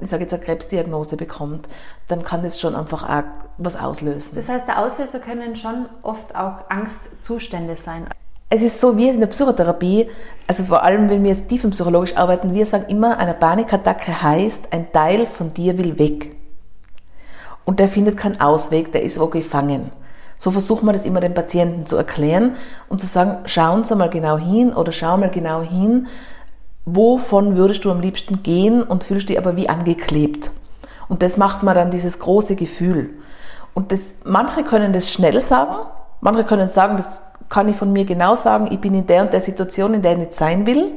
ich 0.01 0.09
sage 0.09 0.23
jetzt 0.23 0.35
eine 0.35 0.45
Krebsdiagnose 0.45 1.17
bekommt, 1.17 1.69
dann 2.07 2.23
kann 2.23 2.43
das 2.43 2.61
schon 2.61 2.77
einfach 2.77 3.09
auch 3.09 3.25
was 3.59 3.75
auslösen. 3.75 4.37
Das 4.37 4.49
heißt, 4.49 4.69
der 4.69 4.79
Auslöser 4.79 5.19
können 5.19 5.57
schon 5.57 5.87
oft 6.03 6.37
auch 6.37 6.71
Angstzustände 6.71 7.77
sein 7.77 8.07
es 8.53 8.63
ist 8.63 8.81
so 8.81 8.97
wie 8.97 9.09
in 9.09 9.21
der 9.21 9.29
Psychotherapie, 9.29 10.09
also 10.49 10.65
vor 10.65 10.83
allem 10.83 11.09
wenn 11.09 11.23
wir 11.23 11.31
jetzt 11.31 11.49
tiefenpsychologisch 11.49 12.17
arbeiten, 12.17 12.53
wir 12.53 12.67
sagen 12.67 12.87
immer, 12.89 13.17
eine 13.17 13.33
Panikattacke 13.33 14.23
heißt, 14.23 14.73
ein 14.73 14.93
Teil 14.93 15.27
von 15.27 15.49
dir 15.49 15.79
will 15.79 15.99
weg. 16.01 16.35
Und 17.65 17.79
der 17.79 17.89
findet 17.89 18.17
keinen 18.17 18.41
Ausweg, 18.41 18.91
der 18.91 19.05
ist 19.05 19.21
wo 19.21 19.29
gefangen. 19.29 19.93
So 20.37 20.51
versucht 20.51 20.83
man 20.83 20.97
das 20.97 21.05
immer 21.05 21.21
den 21.21 21.35
Patienten 21.35 21.87
zu 21.87 21.97
erklären 21.97 22.57
und 22.89 23.01
zu 23.01 23.07
sagen, 23.07 23.39
schauen 23.45 23.85
Sie 23.85 23.95
mal 23.95 24.11
genau 24.11 24.37
hin 24.37 24.73
oder 24.73 24.91
schau 24.91 25.17
mal 25.17 25.31
genau 25.31 25.63
hin, 25.63 26.09
wovon 26.87 27.57
würdest 27.57 27.85
du 27.85 27.91
am 27.93 28.01
liebsten 28.01 28.43
gehen 28.43 28.83
und 28.83 29.05
fühlst 29.05 29.29
dich 29.29 29.39
aber 29.39 29.55
wie 29.55 29.69
angeklebt. 29.69 30.51
Und 31.09 31.23
das 31.23 31.37
macht 31.37 31.63
man 31.63 31.77
dann 31.77 31.93
dieses 31.93 32.19
große 32.19 32.57
Gefühl. 32.57 33.11
Und 33.75 33.93
das, 33.93 34.01
manche 34.25 34.65
können 34.65 34.93
das 34.93 35.09
schnell 35.09 35.41
sagen, 35.41 35.87
manche 36.21 36.43
können 36.43 36.69
sagen, 36.69 36.97
das 36.97 37.23
kann 37.51 37.69
ich 37.69 37.77
von 37.77 37.93
mir 37.93 38.05
genau 38.07 38.37
sagen, 38.37 38.69
ich 38.71 38.81
bin 38.81 38.95
in 38.95 39.07
der 39.07 39.23
und 39.23 39.33
der 39.33 39.41
Situation, 39.41 39.93
in 39.93 40.03
der 40.03 40.13
ich 40.13 40.19
nicht 40.19 40.35
sein 40.35 40.67
will, 40.67 40.93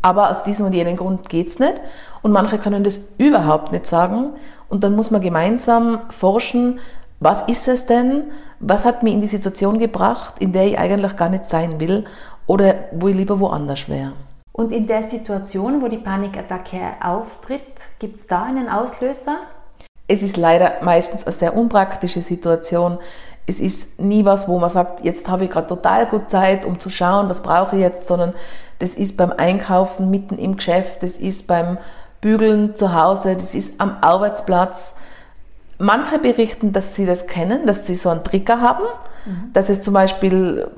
aber 0.00 0.30
aus 0.30 0.42
diesem 0.42 0.66
und 0.66 0.72
jenem 0.72 0.96
Grund 0.96 1.28
geht 1.28 1.48
es 1.48 1.58
nicht. 1.58 1.74
Und 2.22 2.32
manche 2.32 2.58
können 2.58 2.84
das 2.84 3.00
überhaupt 3.18 3.72
nicht 3.72 3.86
sagen. 3.86 4.30
Und 4.68 4.84
dann 4.84 4.94
muss 4.94 5.10
man 5.10 5.20
gemeinsam 5.20 6.00
forschen, 6.10 6.78
was 7.20 7.42
ist 7.48 7.66
es 7.66 7.86
denn, 7.86 8.24
was 8.60 8.84
hat 8.84 9.02
mich 9.02 9.12
in 9.12 9.20
die 9.20 9.28
Situation 9.28 9.78
gebracht, 9.78 10.34
in 10.38 10.52
der 10.52 10.66
ich 10.66 10.78
eigentlich 10.78 11.16
gar 11.16 11.28
nicht 11.28 11.46
sein 11.46 11.80
will 11.80 12.04
oder 12.46 12.74
wo 12.92 13.08
ich 13.08 13.16
lieber 13.16 13.40
woanders 13.40 13.88
wäre. 13.88 14.12
Und 14.52 14.72
in 14.72 14.86
der 14.86 15.02
Situation, 15.02 15.82
wo 15.82 15.88
die 15.88 15.98
Panikattacke 15.98 16.80
auftritt, 17.00 17.62
gibt 17.98 18.18
es 18.18 18.26
da 18.26 18.44
einen 18.44 18.68
Auslöser? 18.68 19.38
Es 20.06 20.22
ist 20.22 20.36
leider 20.36 20.74
meistens 20.82 21.24
eine 21.24 21.32
sehr 21.32 21.56
unpraktische 21.56 22.22
Situation 22.22 22.98
es 23.48 23.60
ist 23.60 23.98
nie 23.98 24.26
was, 24.26 24.46
wo 24.46 24.58
man 24.58 24.68
sagt, 24.68 25.04
jetzt 25.04 25.26
habe 25.26 25.44
ich 25.44 25.50
gerade 25.50 25.66
total 25.66 26.06
gut 26.06 26.30
Zeit, 26.30 26.66
um 26.66 26.78
zu 26.78 26.90
schauen, 26.90 27.30
was 27.30 27.42
brauche 27.42 27.76
ich 27.76 27.82
jetzt, 27.82 28.06
sondern 28.06 28.34
das 28.78 28.90
ist 28.90 29.16
beim 29.16 29.32
Einkaufen 29.32 30.10
mitten 30.10 30.38
im 30.38 30.56
Geschäft, 30.56 31.02
das 31.02 31.16
ist 31.16 31.46
beim 31.46 31.78
Bügeln 32.20 32.76
zu 32.76 32.92
Hause, 32.94 33.34
das 33.34 33.54
ist 33.54 33.80
am 33.80 33.96
Arbeitsplatz. 34.02 34.94
Manche 35.78 36.18
berichten, 36.18 36.72
dass 36.72 36.94
sie 36.94 37.06
das 37.06 37.26
kennen, 37.26 37.66
dass 37.66 37.86
sie 37.86 37.96
so 37.96 38.10
einen 38.10 38.22
Trigger 38.22 38.60
haben, 38.60 38.84
mhm. 39.24 39.50
dass 39.54 39.70
es 39.70 39.80
zum 39.80 39.94
Beispiel 39.94 40.68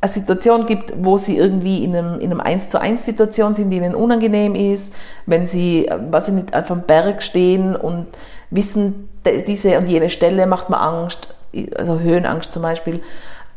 eine 0.00 0.12
Situation 0.12 0.66
gibt, 0.66 0.92
wo 1.02 1.16
sie 1.16 1.38
irgendwie 1.38 1.82
in 1.82 1.96
einem, 1.96 2.20
in 2.20 2.30
einem 2.30 2.40
1 2.40 2.68
zu 2.68 2.78
1 2.78 3.06
Situation 3.06 3.54
sind, 3.54 3.70
die 3.70 3.78
ihnen 3.78 3.94
unangenehm 3.94 4.54
ist, 4.54 4.92
wenn 5.24 5.46
sie, 5.46 5.90
was 6.10 6.28
ich 6.28 6.34
nicht, 6.34 6.54
auf 6.54 6.70
einem 6.70 6.82
Berg 6.82 7.22
stehen 7.22 7.74
und 7.74 8.06
wissen, 8.50 9.08
diese 9.46 9.78
und 9.78 9.88
jene 9.88 10.10
Stelle 10.10 10.46
macht 10.46 10.68
mir 10.68 10.80
Angst, 10.80 11.34
also 11.76 12.00
Höhenangst 12.00 12.52
zum 12.52 12.62
Beispiel. 12.62 13.02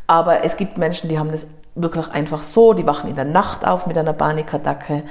Aber 0.07 0.43
es 0.43 0.57
gibt 0.57 0.77
Menschen, 0.77 1.09
die 1.09 1.19
haben 1.19 1.31
das 1.31 1.47
wirklich 1.75 2.07
einfach 2.09 2.43
so, 2.43 2.73
die 2.73 2.85
wachen 2.85 3.09
in 3.09 3.15
der 3.15 3.25
Nacht 3.25 3.65
auf 3.65 3.87
mit 3.87 3.97
einer 3.97 4.13
Panikattacke, 4.13 5.03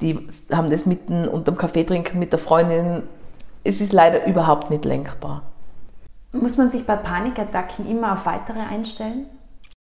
die 0.00 0.28
haben 0.52 0.70
das 0.70 0.86
mitten 0.86 1.26
unterm 1.26 1.56
Kaffee 1.56 1.84
trinken 1.84 2.18
mit 2.18 2.32
der 2.32 2.38
Freundin. 2.38 3.02
Es 3.64 3.80
ist 3.80 3.92
leider 3.92 4.26
überhaupt 4.26 4.70
nicht 4.70 4.84
lenkbar. 4.84 5.42
Muss 6.32 6.56
man 6.56 6.70
sich 6.70 6.84
bei 6.84 6.96
Panikattacken 6.96 7.88
immer 7.90 8.12
auf 8.12 8.26
weitere 8.26 8.60
einstellen? 8.60 9.26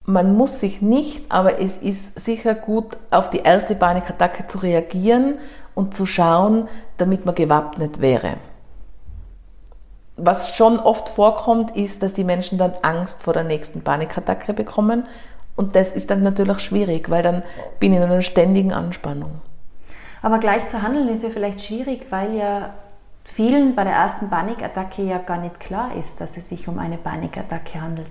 Man 0.06 0.38
muss 0.38 0.60
sich 0.60 0.82
nicht, 0.82 1.24
aber 1.30 1.60
es 1.60 1.80
ist 1.80 2.18
sicher 2.20 2.54
gut, 2.54 2.96
auf 3.12 3.30
die 3.30 3.40
erste 3.40 3.76
Panikattacke 3.76 4.48
zu 4.48 4.60
reagieren 4.60 5.40
und 5.74 5.94
zu 5.94 6.06
schauen, 6.06 6.68
damit 6.98 7.26
man 7.26 7.36
gewappnet 7.36 8.00
wäre. 8.02 8.36
Was 10.18 10.56
schon 10.56 10.80
oft 10.80 11.10
vorkommt, 11.10 11.76
ist, 11.76 12.02
dass 12.02 12.14
die 12.14 12.24
Menschen 12.24 12.58
dann 12.58 12.74
Angst 12.82 13.22
vor 13.22 13.34
der 13.34 13.44
nächsten 13.44 13.82
Panikattacke 13.82 14.54
bekommen. 14.54 15.06
Und 15.56 15.76
das 15.76 15.92
ist 15.92 16.10
dann 16.10 16.24
natürlich 16.24 16.60
schwierig, 16.60 17.10
weil 17.10 17.24
dann 17.24 17.44
bin 17.80 17.92
ich 17.92 17.98
in 17.98 18.04
einer 18.04 18.22
ständigen 18.22 18.74
Anspannung. 18.74 19.42
Aber 20.22 20.40
gleich 20.40 20.68
zu 20.70 20.82
handeln 20.82 21.10
ist 21.10 21.24
ja 21.24 21.30
vielleicht 21.30 21.62
schwierig, 21.62 22.08
weil 22.10 22.34
ja 22.36 22.72
vielen 23.24 23.76
bei 23.76 23.84
der 23.84 23.94
ersten 23.94 24.30
Panikattacke 24.30 25.04
ja 25.04 25.18
gar 25.18 25.38
nicht 25.38 25.60
klar 25.60 25.96
ist, 25.96 26.22
dass 26.22 26.38
es 26.38 26.50
sich 26.50 26.68
um 26.68 26.80
eine 26.80 26.98
Panikattacke 26.98 27.82
handelt. 27.82 28.08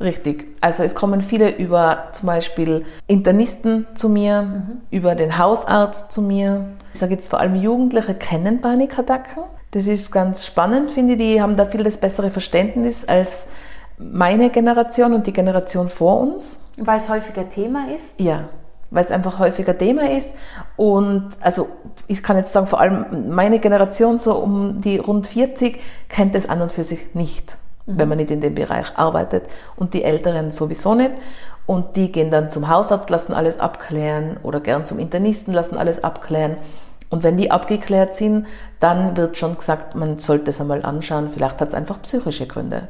Richtig. 0.00 0.46
Also 0.62 0.82
es 0.82 0.94
kommen 0.94 1.20
viele 1.20 1.50
über 1.50 2.08
zum 2.12 2.28
Beispiel 2.28 2.86
Internisten 3.06 3.86
zu 3.94 4.08
mir, 4.08 4.42
mhm. 4.42 4.80
über 4.90 5.14
den 5.14 5.36
Hausarzt 5.36 6.10
zu 6.10 6.22
mir. 6.22 6.66
Ich 6.94 7.00
sage 7.00 7.14
jetzt 7.14 7.28
vor 7.28 7.40
allem 7.40 7.54
Jugendliche 7.54 8.14
kennen 8.14 8.62
Panikattacken. 8.62 9.42
Das 9.70 9.86
ist 9.86 10.10
ganz 10.10 10.44
spannend, 10.44 10.90
finde 10.90 11.14
ich. 11.14 11.18
Die 11.18 11.42
haben 11.42 11.56
da 11.56 11.66
viel 11.66 11.84
das 11.84 11.96
bessere 11.96 12.30
Verständnis 12.30 13.04
als 13.04 13.46
meine 13.98 14.50
Generation 14.50 15.12
und 15.12 15.26
die 15.26 15.32
Generation 15.32 15.88
vor 15.88 16.20
uns. 16.20 16.60
Weil 16.76 16.96
es 16.96 17.08
häufiger 17.08 17.48
Thema 17.48 17.92
ist? 17.94 18.18
Ja, 18.18 18.48
weil 18.90 19.04
es 19.04 19.10
einfach 19.10 19.38
häufiger 19.38 19.76
Thema 19.76 20.10
ist. 20.10 20.30
Und 20.76 21.28
also 21.40 21.68
ich 22.08 22.22
kann 22.22 22.36
jetzt 22.36 22.52
sagen, 22.52 22.66
vor 22.66 22.80
allem 22.80 23.28
meine 23.30 23.60
Generation, 23.60 24.18
so 24.18 24.34
um 24.34 24.80
die 24.80 24.96
rund 24.96 25.26
40, 25.26 25.80
kennt 26.08 26.34
es 26.34 26.48
an 26.48 26.62
und 26.62 26.72
für 26.72 26.84
sich 26.84 27.14
nicht 27.14 27.56
wenn 27.86 28.08
man 28.08 28.18
nicht 28.18 28.30
in 28.30 28.40
dem 28.40 28.54
Bereich 28.54 28.96
arbeitet. 28.96 29.44
Und 29.76 29.94
die 29.94 30.04
Älteren 30.04 30.52
sowieso 30.52 30.94
nicht. 30.94 31.12
Und 31.66 31.96
die 31.96 32.10
gehen 32.10 32.30
dann 32.30 32.50
zum 32.50 32.68
Hausarzt, 32.68 33.10
lassen 33.10 33.32
alles 33.32 33.60
abklären 33.60 34.38
oder 34.42 34.60
gern 34.60 34.86
zum 34.86 34.98
Internisten, 34.98 35.54
lassen 35.54 35.76
alles 35.76 36.02
abklären. 36.02 36.56
Und 37.10 37.24
wenn 37.24 37.36
die 37.36 37.50
abgeklärt 37.50 38.14
sind, 38.14 38.46
dann 38.78 39.16
wird 39.16 39.36
schon 39.36 39.56
gesagt, 39.56 39.94
man 39.96 40.18
sollte 40.18 40.50
es 40.50 40.60
einmal 40.60 40.84
anschauen, 40.84 41.30
vielleicht 41.34 41.60
hat 41.60 41.68
es 41.68 41.74
einfach 41.74 42.00
psychische 42.02 42.46
Gründe. 42.46 42.88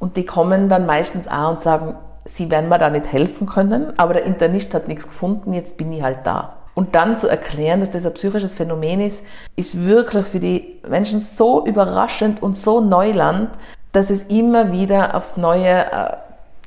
Und 0.00 0.16
die 0.16 0.26
kommen 0.26 0.68
dann 0.68 0.86
meistens 0.86 1.28
auch 1.28 1.50
und 1.50 1.60
sagen, 1.60 1.94
sie 2.24 2.50
werden 2.50 2.68
mir 2.68 2.78
da 2.78 2.90
nicht 2.90 3.12
helfen 3.12 3.46
können, 3.46 3.92
aber 3.98 4.14
der 4.14 4.24
Internist 4.24 4.74
hat 4.74 4.88
nichts 4.88 5.06
gefunden, 5.06 5.52
jetzt 5.52 5.76
bin 5.76 5.92
ich 5.92 6.02
halt 6.02 6.18
da. 6.24 6.56
Und 6.74 6.94
dann 6.94 7.18
zu 7.18 7.28
erklären, 7.28 7.80
dass 7.80 7.90
das 7.90 8.06
ein 8.06 8.14
psychisches 8.14 8.54
Phänomen 8.54 9.00
ist, 9.00 9.24
ist 9.56 9.84
wirklich 9.84 10.26
für 10.26 10.40
die 10.40 10.80
Menschen 10.88 11.20
so 11.20 11.66
überraschend 11.66 12.42
und 12.42 12.56
so 12.56 12.80
Neuland, 12.80 13.50
dass 13.92 14.08
es 14.08 14.22
immer 14.24 14.72
wieder 14.72 15.14
aufs 15.14 15.36
neue 15.36 15.84
äh, 15.84 16.16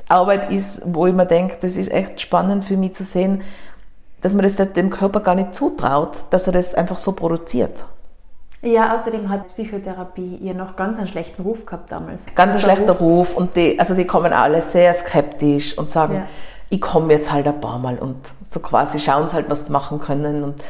Arbeit 0.07 0.51
ist, 0.51 0.83
wo 0.85 1.07
ich 1.07 1.13
mir 1.13 1.25
denke, 1.25 1.57
das 1.61 1.75
ist 1.75 1.91
echt 1.91 2.21
spannend 2.21 2.65
für 2.65 2.77
mich 2.77 2.93
zu 2.93 3.03
sehen, 3.03 3.41
dass 4.21 4.33
man 4.33 4.43
das 4.43 4.73
dem 4.73 4.89
Körper 4.89 5.19
gar 5.19 5.35
nicht 5.35 5.55
zutraut, 5.55 6.17
dass 6.31 6.47
er 6.47 6.53
das 6.53 6.73
einfach 6.73 6.97
so 6.97 7.11
produziert. 7.11 7.85
Ja, 8.61 8.97
außerdem 8.97 9.29
hat 9.29 9.49
Psychotherapie 9.49 10.37
ihr 10.37 10.55
noch 10.55 10.75
ganz 10.75 10.97
einen 10.97 11.07
schlechten 11.07 11.43
Ruf 11.43 11.65
gehabt 11.65 11.91
damals. 11.91 12.25
Ganz 12.33 12.55
ein 12.55 12.61
schlechter 12.61 12.93
Ruf. 12.93 13.29
Ruf 13.29 13.37
und 13.37 13.55
die, 13.55 13.79
also 13.79 13.93
die 13.93 14.05
kommen 14.05 14.33
alle 14.33 14.61
sehr 14.63 14.91
skeptisch 14.93 15.77
und 15.77 15.91
sagen, 15.91 16.15
ja. 16.15 16.27
ich 16.69 16.81
komme 16.81 17.13
jetzt 17.13 17.31
halt 17.31 17.47
ein 17.47 17.61
paar 17.61 17.77
Mal 17.77 17.99
und 17.99 18.17
so 18.49 18.59
quasi 18.59 18.99
schauen 18.99 19.29
sie 19.29 19.35
halt, 19.35 19.49
was 19.51 19.67
sie 19.67 19.71
machen 19.71 19.99
können. 19.99 20.43
Und 20.43 20.63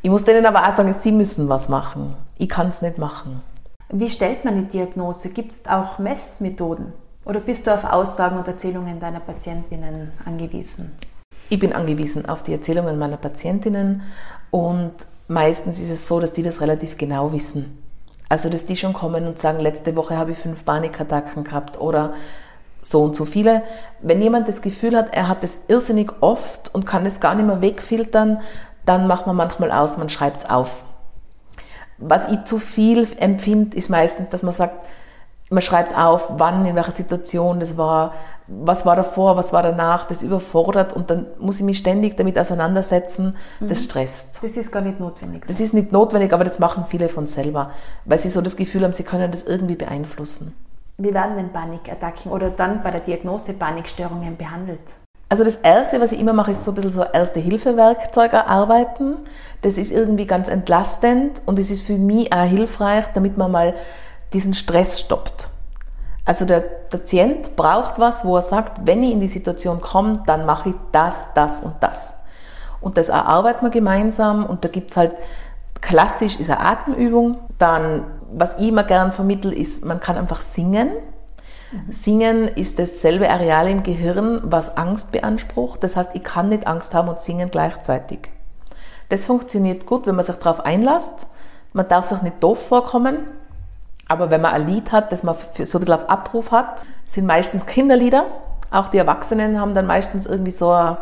ich 0.00 0.10
muss 0.10 0.24
denen 0.24 0.46
aber 0.46 0.66
auch 0.66 0.76
sagen, 0.76 0.94
sie 0.98 1.12
müssen 1.12 1.50
was 1.50 1.68
machen. 1.68 2.14
Ich 2.38 2.48
kann 2.48 2.68
es 2.68 2.80
nicht 2.80 2.96
machen. 2.96 3.42
Wie 3.90 4.08
stellt 4.08 4.44
man 4.44 4.54
eine 4.54 4.62
Diagnose? 4.64 5.28
Gibt 5.28 5.52
es 5.52 5.66
auch 5.66 5.98
Messmethoden? 5.98 6.92
Oder 7.26 7.40
bist 7.40 7.66
du 7.66 7.74
auf 7.74 7.84
Aussagen 7.84 8.38
und 8.38 8.48
Erzählungen 8.48 8.98
deiner 8.98 9.20
Patientinnen 9.20 10.12
angewiesen? 10.24 10.92
Ich 11.48 11.58
bin 11.58 11.72
angewiesen 11.72 12.28
auf 12.28 12.42
die 12.42 12.52
Erzählungen 12.52 12.98
meiner 12.98 13.16
Patientinnen 13.16 14.02
und 14.50 14.92
meistens 15.28 15.78
ist 15.78 15.90
es 15.90 16.08
so, 16.08 16.20
dass 16.20 16.32
die 16.32 16.42
das 16.42 16.60
relativ 16.60 16.98
genau 16.98 17.32
wissen. 17.32 17.82
Also, 18.28 18.48
dass 18.48 18.66
die 18.66 18.76
schon 18.76 18.92
kommen 18.92 19.26
und 19.26 19.38
sagen, 19.38 19.60
letzte 19.60 19.94
Woche 19.94 20.16
habe 20.16 20.32
ich 20.32 20.38
fünf 20.38 20.64
Panikattacken 20.64 21.44
gehabt 21.44 21.80
oder 21.80 22.14
so 22.82 23.04
und 23.04 23.14
so 23.14 23.24
viele. 23.24 23.62
Wenn 24.02 24.20
jemand 24.20 24.48
das 24.48 24.62
Gefühl 24.62 24.96
hat, 24.96 25.14
er 25.14 25.28
hat 25.28 25.44
es 25.44 25.58
irrsinnig 25.68 26.10
oft 26.20 26.74
und 26.74 26.86
kann 26.86 27.06
es 27.06 27.20
gar 27.20 27.36
nicht 27.36 27.46
mehr 27.46 27.60
wegfiltern, 27.60 28.40
dann 28.84 29.06
macht 29.06 29.26
man 29.26 29.36
manchmal 29.36 29.70
aus, 29.70 29.96
man 29.96 30.08
schreibt 30.08 30.38
es 30.38 30.50
auf. 30.50 30.82
Was 31.98 32.30
ich 32.30 32.44
zu 32.44 32.58
viel 32.58 33.08
empfinde, 33.18 33.76
ist 33.76 33.88
meistens, 33.90 34.28
dass 34.30 34.42
man 34.42 34.52
sagt, 34.52 34.84
man 35.48 35.62
schreibt 35.62 35.96
auf, 35.96 36.28
wann, 36.38 36.66
in 36.66 36.74
welcher 36.74 36.92
Situation 36.92 37.60
das 37.60 37.76
war, 37.76 38.14
was 38.48 38.84
war 38.84 38.96
davor, 38.96 39.36
was 39.36 39.52
war 39.52 39.62
danach, 39.62 40.06
das 40.06 40.22
überfordert 40.22 40.92
und 40.92 41.10
dann 41.10 41.26
muss 41.38 41.58
ich 41.58 41.64
mich 41.64 41.78
ständig 41.78 42.16
damit 42.16 42.38
auseinandersetzen, 42.38 43.36
mhm. 43.60 43.68
das 43.68 43.84
stresst. 43.84 44.40
Das 44.42 44.56
ist 44.56 44.72
gar 44.72 44.82
nicht 44.82 44.98
notwendig. 44.98 45.44
Das 45.46 45.60
ist 45.60 45.74
nicht 45.74 45.92
notwendig, 45.92 46.32
aber 46.32 46.44
das 46.44 46.58
machen 46.58 46.84
viele 46.88 47.08
von 47.08 47.26
selber, 47.26 47.70
weil 48.04 48.18
sie 48.18 48.30
so 48.30 48.40
das 48.40 48.56
Gefühl 48.56 48.82
haben, 48.84 48.94
sie 48.94 49.04
können 49.04 49.30
das 49.30 49.42
irgendwie 49.42 49.76
beeinflussen. 49.76 50.52
Wie 50.98 51.12
werden 51.12 51.36
denn 51.36 51.52
Panikattacken 51.52 52.32
oder 52.32 52.50
dann 52.50 52.82
bei 52.82 52.90
der 52.90 53.00
Diagnose 53.00 53.52
Panikstörungen 53.52 54.36
behandelt? 54.36 54.80
Also 55.28 55.42
das 55.42 55.56
Erste, 55.56 56.00
was 56.00 56.12
ich 56.12 56.20
immer 56.20 56.32
mache, 56.32 56.52
ist 56.52 56.64
so 56.64 56.70
ein 56.70 56.76
bisschen 56.76 56.92
so 56.92 57.02
Erste-Hilfe-Werkzeuge 57.02 58.46
arbeiten. 58.46 59.16
Das 59.62 59.76
ist 59.76 59.90
irgendwie 59.90 60.26
ganz 60.26 60.48
entlastend 60.48 61.42
und 61.46 61.58
es 61.58 61.70
ist 61.70 61.82
für 61.82 61.98
mich 61.98 62.32
auch 62.32 62.44
hilfreich, 62.44 63.06
damit 63.12 63.36
man 63.36 63.50
mal 63.50 63.74
diesen 64.36 64.52
Stress 64.52 65.00
stoppt. 65.00 65.48
Also 66.26 66.44
der 66.44 66.60
Patient 66.60 67.56
braucht 67.56 67.98
was, 67.98 68.22
wo 68.22 68.36
er 68.36 68.42
sagt, 68.42 68.84
wenn 68.84 69.02
ich 69.02 69.12
in 69.12 69.20
die 69.20 69.28
Situation 69.28 69.80
komme, 69.80 70.22
dann 70.26 70.44
mache 70.44 70.70
ich 70.70 70.74
das, 70.92 71.32
das 71.34 71.62
und 71.62 71.76
das. 71.80 72.12
Und 72.82 72.98
das 72.98 73.08
erarbeiten 73.08 73.64
wir 73.64 73.70
gemeinsam 73.70 74.44
und 74.44 74.62
da 74.62 74.68
gibt 74.68 74.90
es 74.90 74.98
halt, 74.98 75.12
klassisch 75.80 76.38
ist 76.38 76.50
eine 76.50 76.60
Atemübung. 76.60 77.38
Dann, 77.58 78.04
was 78.30 78.58
ich 78.58 78.68
immer 78.68 78.84
gern 78.84 79.12
vermittel, 79.12 79.54
ist, 79.54 79.86
man 79.86 80.00
kann 80.00 80.18
einfach 80.18 80.42
singen. 80.42 80.90
Singen 81.88 82.48
ist 82.48 82.78
dasselbe 82.78 83.30
Areal 83.30 83.68
im 83.68 83.82
Gehirn, 83.82 84.40
was 84.44 84.76
Angst 84.76 85.12
beansprucht. 85.12 85.82
Das 85.82 85.96
heißt, 85.96 86.10
ich 86.12 86.22
kann 86.22 86.48
nicht 86.48 86.66
Angst 86.66 86.92
haben 86.92 87.08
und 87.08 87.20
singen 87.20 87.50
gleichzeitig. 87.50 88.28
Das 89.08 89.24
funktioniert 89.24 89.86
gut, 89.86 90.06
wenn 90.06 90.16
man 90.16 90.24
sich 90.24 90.36
darauf 90.36 90.64
einlässt. 90.64 91.26
Man 91.72 91.88
darf 91.88 92.06
sich 92.06 92.20
nicht 92.22 92.42
doof 92.42 92.66
vorkommen. 92.66 93.18
Aber 94.08 94.30
wenn 94.30 94.40
man 94.40 94.52
ein 94.52 94.66
Lied 94.66 94.92
hat, 94.92 95.10
das 95.10 95.22
man 95.22 95.34
so 95.36 95.78
ein 95.78 95.80
bisschen 95.80 95.94
auf 95.94 96.08
Abruf 96.08 96.52
hat, 96.52 96.84
sind 97.06 97.26
meistens 97.26 97.66
Kinderlieder. 97.66 98.24
Auch 98.70 98.88
die 98.88 98.98
Erwachsenen 98.98 99.60
haben 99.60 99.74
dann 99.74 99.86
meistens 99.86 100.26
irgendwie 100.26 100.52
so 100.52 100.70
ein 100.70 100.96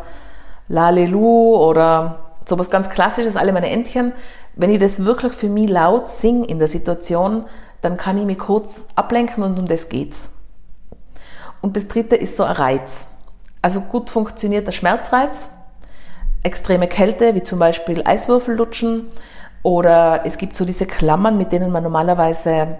Lalelu 0.67 1.55
oder 1.55 2.19
sowas 2.45 2.69
ganz 2.69 2.89
Klassisches, 2.89 3.35
alle 3.35 3.53
meine 3.53 3.69
Entchen. 3.69 4.13
Wenn 4.55 4.71
ich 4.71 4.79
das 4.79 5.03
wirklich 5.03 5.33
für 5.33 5.49
mich 5.49 5.69
laut 5.69 6.09
singe 6.09 6.45
in 6.45 6.59
der 6.59 6.67
Situation, 6.67 7.45
dann 7.81 7.97
kann 7.97 8.17
ich 8.17 8.25
mich 8.25 8.39
kurz 8.39 8.85
ablenken 8.95 9.43
und 9.43 9.59
um 9.59 9.67
das 9.67 9.89
geht's. 9.89 10.31
Und 11.61 11.75
das 11.77 11.87
dritte 11.87 12.15
ist 12.15 12.37
so 12.37 12.43
ein 12.43 12.55
Reiz. 12.55 13.07
Also 13.61 13.81
gut 13.81 14.09
funktioniert 14.09 14.67
der 14.67 14.71
Schmerzreiz, 14.71 15.49
extreme 16.43 16.87
Kälte, 16.87 17.33
wie 17.33 17.43
zum 17.43 17.59
Beispiel 17.59 18.03
Eiswürfel 18.05 18.55
lutschen, 18.55 19.07
oder 19.63 20.21
es 20.25 20.37
gibt 20.37 20.55
so 20.55 20.63
diese 20.63 20.85
Klammern, 20.85 21.39
mit 21.39 21.51
denen 21.51 21.71
man 21.71 21.81
normalerweise 21.81 22.77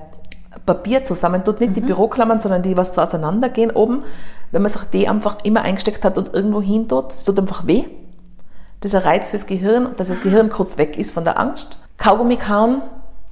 Papier 0.65 1.03
zusammen 1.03 1.43
tut, 1.43 1.59
nicht 1.59 1.71
mhm. 1.71 1.75
die 1.75 1.81
Büroklammern, 1.81 2.39
sondern 2.39 2.63
die, 2.63 2.77
was 2.77 2.95
so 2.95 3.01
auseinandergehen 3.01 3.71
oben. 3.71 4.03
Wenn 4.51 4.61
man 4.61 4.71
sich 4.71 4.83
die 4.83 5.07
einfach 5.07 5.37
immer 5.43 5.61
eingesteckt 5.61 6.03
hat 6.03 6.17
und 6.17 6.33
irgendwo 6.33 6.61
hin 6.61 6.87
tut, 6.87 7.11
es 7.11 7.23
tut 7.23 7.39
einfach 7.39 7.67
weh. 7.67 7.85
Das 8.81 8.93
ist 8.93 8.95
ein 8.95 9.03
Reiz 9.03 9.31
fürs 9.31 9.47
Gehirn, 9.47 9.95
dass 9.97 10.09
das 10.09 10.21
Gehirn 10.21 10.49
kurz 10.49 10.77
weg 10.77 10.97
ist 10.97 11.11
von 11.11 11.23
der 11.23 11.39
Angst. 11.39 11.79
Kaugummi 11.97 12.37
kauen, 12.37 12.81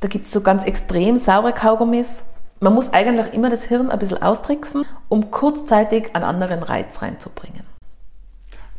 da 0.01 0.07
gibt 0.07 0.25
es 0.25 0.31
so 0.31 0.41
ganz 0.41 0.63
extrem 0.63 1.17
saure 1.17 1.53
Kaugummis. 1.53 2.25
Man 2.59 2.73
muss 2.73 2.93
eigentlich 2.93 3.33
immer 3.33 3.49
das 3.49 3.63
Hirn 3.63 3.91
ein 3.91 3.99
bisschen 3.99 4.21
austricksen, 4.21 4.85
um 5.09 5.31
kurzzeitig 5.31 6.15
einen 6.15 6.23
anderen 6.23 6.63
Reiz 6.63 7.01
reinzubringen. 7.01 7.63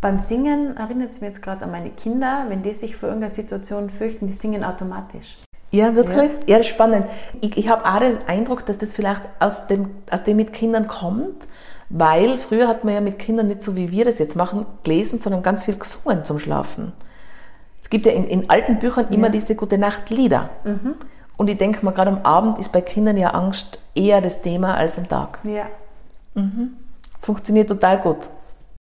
Beim 0.01 0.19
Singen 0.19 0.77
erinnert 0.77 1.13
es 1.13 1.21
mir 1.21 1.29
jetzt 1.29 1.43
gerade 1.43 1.65
an 1.65 1.71
meine 1.71 1.91
Kinder, 1.91 2.45
wenn 2.49 2.63
die 2.63 2.75
sich 2.75 2.97
vor 2.97 3.09
irgendeiner 3.09 3.33
Situation 3.33 3.89
fürchten, 3.89 4.27
die 4.27 4.35
singen 4.35 4.65
automatisch. 4.65 5.37
Ja, 5.75 5.95
wirklich? 5.97 6.31
Ja, 6.33 6.39
ja 6.47 6.59
das 6.59 6.67
ist 6.67 6.73
spannend. 6.73 7.07
Ich, 7.41 7.57
ich 7.57 7.69
habe 7.69 7.85
auch 7.85 7.99
den 7.99 8.17
Eindruck, 8.29 8.65
dass 8.65 8.79
das 8.79 8.93
vielleicht 8.93 9.23
aus 9.41 9.67
dem, 9.67 9.91
aus 10.11 10.23
dem 10.23 10.37
mit 10.37 10.53
Kindern 10.53 10.87
kommt, 10.87 11.49
weil 11.89 12.39
früher 12.39 12.69
hat 12.69 12.85
man 12.85 12.95
ja 12.95 13.01
mit 13.01 13.19
Kindern 13.19 13.49
nicht 13.49 13.65
so 13.65 13.75
wie 13.75 13.91
wir 13.91 14.05
das 14.05 14.21
jetzt 14.21 14.37
machen, 14.37 14.67
gelesen, 14.85 15.19
sondern 15.19 15.43
ganz 15.43 15.65
viel 15.65 15.77
gesungen 15.77 16.25
zum 16.25 16.39
Schlafen. 16.39 16.93
Es 17.83 17.91
gibt 17.91 18.07
ja 18.07 18.13
in, 18.13 18.29
in 18.29 18.51
alten 18.51 18.79
Büchern 18.79 19.09
immer 19.11 19.27
ja. 19.27 19.33
diese 19.33 19.57
Gute 19.57 19.77
Nacht 19.77 20.11
Lieder. 20.11 20.51
Mhm. 20.63 20.95
Und 21.37 21.51
ich 21.51 21.59
denke 21.59 21.85
mal, 21.85 21.91
gerade 21.91 22.13
am 22.13 22.23
Abend 22.23 22.61
ist 22.61 22.71
bei 22.71 22.81
Kindern 22.81 23.17
ja 23.17 23.31
Angst 23.31 23.81
eher 23.97 24.21
das 24.21 24.43
Thema 24.43 24.77
als 24.77 24.97
am 24.97 25.09
Tag. 25.09 25.41
Ja. 25.43 25.67
Mhm. 26.35 26.77
Funktioniert 27.19 27.69
total 27.69 27.99
gut. 27.99 28.29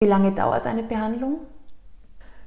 Wie 0.01 0.07
lange 0.07 0.31
dauert 0.31 0.65
eine 0.65 0.81
Behandlung? 0.81 1.37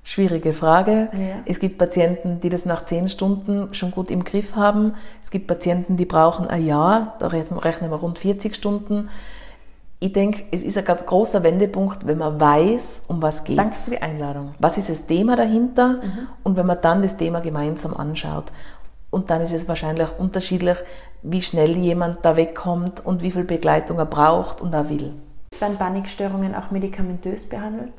Schwierige 0.04 0.52
Frage. 0.52 1.08
Ja. 1.12 1.42
Es 1.44 1.60
gibt 1.60 1.78
Patienten, 1.78 2.40
die 2.40 2.48
das 2.48 2.64
nach 2.64 2.86
zehn 2.86 3.08
Stunden 3.08 3.72
schon 3.72 3.92
gut 3.92 4.10
im 4.10 4.24
Griff 4.24 4.56
haben. 4.56 4.94
Es 5.22 5.30
gibt 5.30 5.46
Patienten, 5.46 5.96
die 5.96 6.06
brauchen 6.06 6.48
ein 6.48 6.66
Jahr, 6.66 7.14
da 7.20 7.28
rechnen 7.28 7.90
wir 7.90 7.96
rund 7.96 8.18
40 8.18 8.54
Stunden. 8.54 9.08
ich 10.00 10.12
denke, 10.12 10.42
es 10.50 10.62
ist 10.64 10.76
ein 10.76 10.84
großer 10.84 11.44
Wendepunkt, 11.44 12.04
wenn 12.04 12.18
man 12.18 12.40
weiß, 12.40 13.04
um 13.06 13.22
was 13.22 13.44
geht. 13.44 13.56
Danke 13.56 13.76
für 13.76 13.92
die 13.92 14.02
Einladung. 14.02 14.54
Was 14.58 14.76
ist 14.76 14.88
das 14.88 15.06
Thema 15.06 15.36
dahinter? 15.36 16.00
Mhm. 16.02 16.28
Und 16.42 16.56
wenn 16.56 16.66
man 16.66 16.78
dann 16.82 17.02
das 17.02 17.16
Thema 17.16 17.38
gemeinsam 17.38 17.94
anschaut. 17.94 18.46
Und 19.10 19.30
dann 19.30 19.40
ist 19.42 19.52
es 19.52 19.68
wahrscheinlich 19.68 20.08
unterschiedlich, 20.18 20.78
wie 21.22 21.42
schnell 21.42 21.76
jemand 21.76 22.24
da 22.24 22.34
wegkommt 22.34 23.06
und 23.06 23.22
wie 23.22 23.30
viel 23.30 23.44
Begleitung 23.44 23.98
er 23.98 24.06
braucht 24.06 24.60
und 24.60 24.72
er 24.72 24.90
will. 24.90 25.12
Werden 25.60 25.76
Panikstörungen 25.76 26.56
auch 26.56 26.72
medikamentös 26.72 27.48
behandelt? 27.48 27.92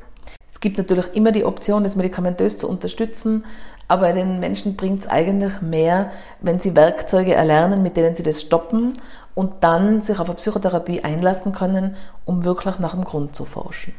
Es 0.63 0.65
gibt 0.65 0.77
natürlich 0.77 1.13
immer 1.13 1.33
die 1.33 1.43
Option, 1.43 1.83
das 1.83 1.97
medikamentös 1.97 2.57
zu 2.57 2.69
unterstützen, 2.69 3.43
aber 3.89 4.13
den 4.13 4.39
Menschen 4.39 4.77
bringt 4.77 5.01
es 5.01 5.09
eigentlich 5.09 5.61
mehr, 5.61 6.11
wenn 6.39 6.61
sie 6.61 6.73
Werkzeuge 6.73 7.33
erlernen, 7.33 7.83
mit 7.83 7.97
denen 7.97 8.15
sie 8.15 8.23
das 8.23 8.39
stoppen 8.39 8.93
und 9.35 9.55
dann 9.59 10.01
sich 10.01 10.19
auf 10.19 10.29
eine 10.29 10.37
Psychotherapie 10.37 11.03
einlassen 11.03 11.51
können, 11.51 11.97
um 12.23 12.45
wirklich 12.45 12.79
nach 12.79 12.93
dem 12.93 13.03
Grund 13.03 13.35
zu 13.35 13.43
forschen. 13.43 13.93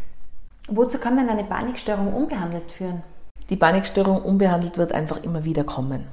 Wozu 0.67 0.97
kann 0.97 1.19
denn 1.19 1.29
eine 1.29 1.45
Panikstörung 1.45 2.15
unbehandelt 2.15 2.73
führen? 2.73 3.03
Die 3.51 3.57
Panikstörung 3.57 4.23
unbehandelt 4.23 4.79
wird 4.79 4.93
einfach 4.93 5.23
immer 5.23 5.45
wieder 5.45 5.65
kommen. 5.65 6.07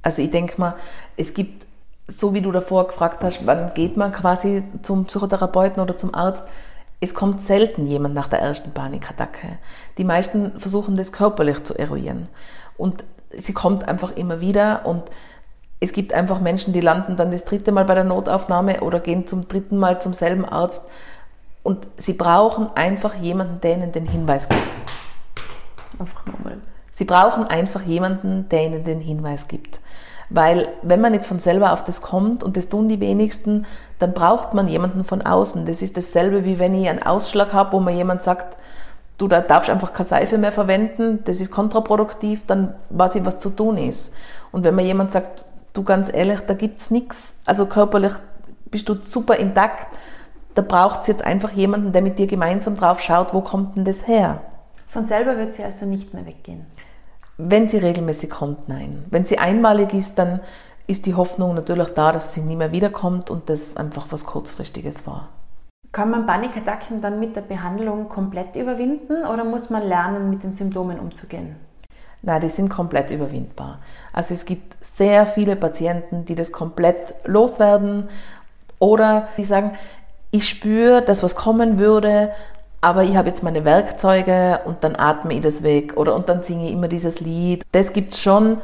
Also 0.00 0.22
ich 0.22 0.30
denke 0.30 0.58
mal, 0.58 0.76
es 1.18 1.34
gibt, 1.34 1.66
so 2.08 2.32
wie 2.32 2.40
du 2.40 2.50
davor 2.50 2.86
gefragt 2.86 3.22
hast, 3.22 3.46
wann 3.46 3.74
geht 3.74 3.98
man 3.98 4.10
quasi 4.10 4.62
zum 4.80 5.04
Psychotherapeuten 5.04 5.82
oder 5.82 5.98
zum 5.98 6.14
Arzt, 6.14 6.46
es 7.02 7.14
kommt 7.14 7.42
selten 7.42 7.84
jemand 7.84 8.14
nach 8.14 8.28
der 8.28 8.38
ersten 8.38 8.72
Panikattacke. 8.72 9.58
Die 9.98 10.04
meisten 10.04 10.60
versuchen 10.60 10.96
das 10.96 11.10
körperlich 11.10 11.64
zu 11.64 11.76
eruieren. 11.76 12.28
Und 12.78 13.02
sie 13.36 13.52
kommt 13.52 13.88
einfach 13.88 14.14
immer 14.14 14.40
wieder 14.40 14.86
und 14.86 15.02
es 15.80 15.92
gibt 15.92 16.14
einfach 16.14 16.40
Menschen, 16.40 16.72
die 16.72 16.80
landen 16.80 17.16
dann 17.16 17.32
das 17.32 17.44
dritte 17.44 17.72
Mal 17.72 17.86
bei 17.86 17.96
der 17.96 18.04
Notaufnahme 18.04 18.82
oder 18.82 19.00
gehen 19.00 19.26
zum 19.26 19.48
dritten 19.48 19.78
Mal 19.78 20.00
zum 20.00 20.14
selben 20.14 20.44
Arzt 20.44 20.84
und 21.64 21.88
sie 21.96 22.12
brauchen 22.12 22.68
einfach 22.76 23.16
jemanden, 23.16 23.60
der 23.60 23.72
ihnen 23.72 23.90
den 23.90 24.06
Hinweis 24.06 24.48
gibt. 24.48 24.62
Einfach 25.98 26.24
nochmal. 26.26 26.58
Sie 26.92 27.04
brauchen 27.04 27.48
einfach 27.48 27.82
jemanden, 27.82 28.48
der 28.48 28.66
ihnen 28.66 28.84
den 28.84 29.00
Hinweis 29.00 29.48
gibt. 29.48 29.80
Weil 30.34 30.68
wenn 30.82 31.02
man 31.02 31.12
nicht 31.12 31.24
von 31.24 31.40
selber 31.40 31.72
auf 31.72 31.84
das 31.84 32.00
kommt, 32.00 32.42
und 32.42 32.56
das 32.56 32.68
tun 32.68 32.88
die 32.88 33.00
wenigsten, 33.00 33.66
dann 33.98 34.14
braucht 34.14 34.54
man 34.54 34.66
jemanden 34.66 35.04
von 35.04 35.20
außen. 35.20 35.66
Das 35.66 35.82
ist 35.82 35.96
dasselbe, 35.96 36.44
wie 36.44 36.58
wenn 36.58 36.74
ich 36.74 36.88
einen 36.88 37.02
Ausschlag 37.02 37.52
habe, 37.52 37.72
wo 37.72 37.80
mir 37.80 37.92
jemand 37.92 38.22
sagt, 38.22 38.56
du 39.18 39.28
da 39.28 39.42
darfst 39.42 39.68
einfach 39.68 39.92
keine 39.92 40.08
Seife 40.08 40.38
mehr 40.38 40.52
verwenden, 40.52 41.20
das 41.26 41.40
ist 41.40 41.50
kontraproduktiv, 41.50 42.46
dann 42.46 42.74
weiß 42.88 43.16
ich, 43.16 43.24
was 43.26 43.40
zu 43.40 43.50
tun 43.50 43.76
ist. 43.76 44.14
Und 44.52 44.64
wenn 44.64 44.74
mir 44.74 44.84
jemand 44.84 45.12
sagt, 45.12 45.44
du 45.74 45.82
ganz 45.84 46.10
ehrlich, 46.12 46.40
da 46.46 46.54
gibt 46.54 46.80
es 46.80 46.90
nichts, 46.90 47.34
also 47.44 47.66
körperlich 47.66 48.12
bist 48.70 48.88
du 48.88 48.96
super 49.02 49.36
intakt, 49.36 49.86
da 50.54 50.62
braucht 50.62 51.02
es 51.02 51.06
jetzt 51.08 51.24
einfach 51.24 51.52
jemanden, 51.52 51.92
der 51.92 52.00
mit 52.00 52.18
dir 52.18 52.26
gemeinsam 52.26 52.76
drauf 52.76 53.00
schaut, 53.00 53.34
wo 53.34 53.42
kommt 53.42 53.76
denn 53.76 53.84
das 53.84 54.06
her? 54.06 54.40
Von 54.86 55.04
selber 55.04 55.36
wird 55.36 55.54
sie 55.54 55.64
also 55.64 55.86
nicht 55.86 56.12
mehr 56.14 56.26
weggehen. 56.26 56.66
Wenn 57.44 57.68
sie 57.68 57.78
regelmäßig 57.78 58.30
kommt, 58.30 58.68
nein. 58.68 59.04
Wenn 59.10 59.24
sie 59.24 59.38
einmalig 59.38 59.94
ist, 59.94 60.16
dann 60.16 60.40
ist 60.86 61.06
die 61.06 61.14
Hoffnung 61.14 61.54
natürlich 61.56 61.88
da, 61.88 62.12
dass 62.12 62.34
sie 62.34 62.40
nie 62.40 62.54
mehr 62.54 62.70
wiederkommt 62.70 63.30
und 63.30 63.50
das 63.50 63.76
einfach 63.76 64.06
was 64.10 64.24
Kurzfristiges 64.24 65.06
war. 65.06 65.28
Kann 65.90 66.10
man 66.10 66.24
Panikattacken 66.24 67.02
dann 67.02 67.18
mit 67.18 67.34
der 67.34 67.40
Behandlung 67.42 68.08
komplett 68.08 68.54
überwinden 68.54 69.24
oder 69.24 69.44
muss 69.44 69.70
man 69.70 69.82
lernen, 69.82 70.30
mit 70.30 70.44
den 70.44 70.52
Symptomen 70.52 71.00
umzugehen? 71.00 71.56
Nein, 72.22 72.40
die 72.40 72.48
sind 72.48 72.68
komplett 72.68 73.10
überwindbar. 73.10 73.80
Also 74.12 74.34
es 74.34 74.44
gibt 74.44 74.76
sehr 74.80 75.26
viele 75.26 75.56
Patienten, 75.56 76.24
die 76.24 76.36
das 76.36 76.52
komplett 76.52 77.14
loswerden 77.24 78.08
oder 78.78 79.28
die 79.36 79.44
sagen, 79.44 79.72
ich 80.30 80.48
spüre, 80.48 81.02
dass 81.02 81.24
was 81.24 81.34
kommen 81.34 81.80
würde, 81.80 82.30
aber 82.82 83.04
ich 83.04 83.16
habe 83.16 83.28
jetzt 83.28 83.42
meine 83.42 83.64
Werkzeuge 83.64 84.60
und 84.66 84.84
dann 84.84 84.94
atme 84.94 85.32
ich 85.32 85.40
das 85.40 85.62
weg 85.62 85.96
oder 85.96 86.14
und 86.14 86.28
dann 86.28 86.42
singe 86.42 86.66
ich 86.66 86.72
immer 86.72 86.88
dieses 86.88 87.20
Lied. 87.20 87.64
Das 87.72 87.94
gibt's 87.94 88.20
schon, 88.20 88.58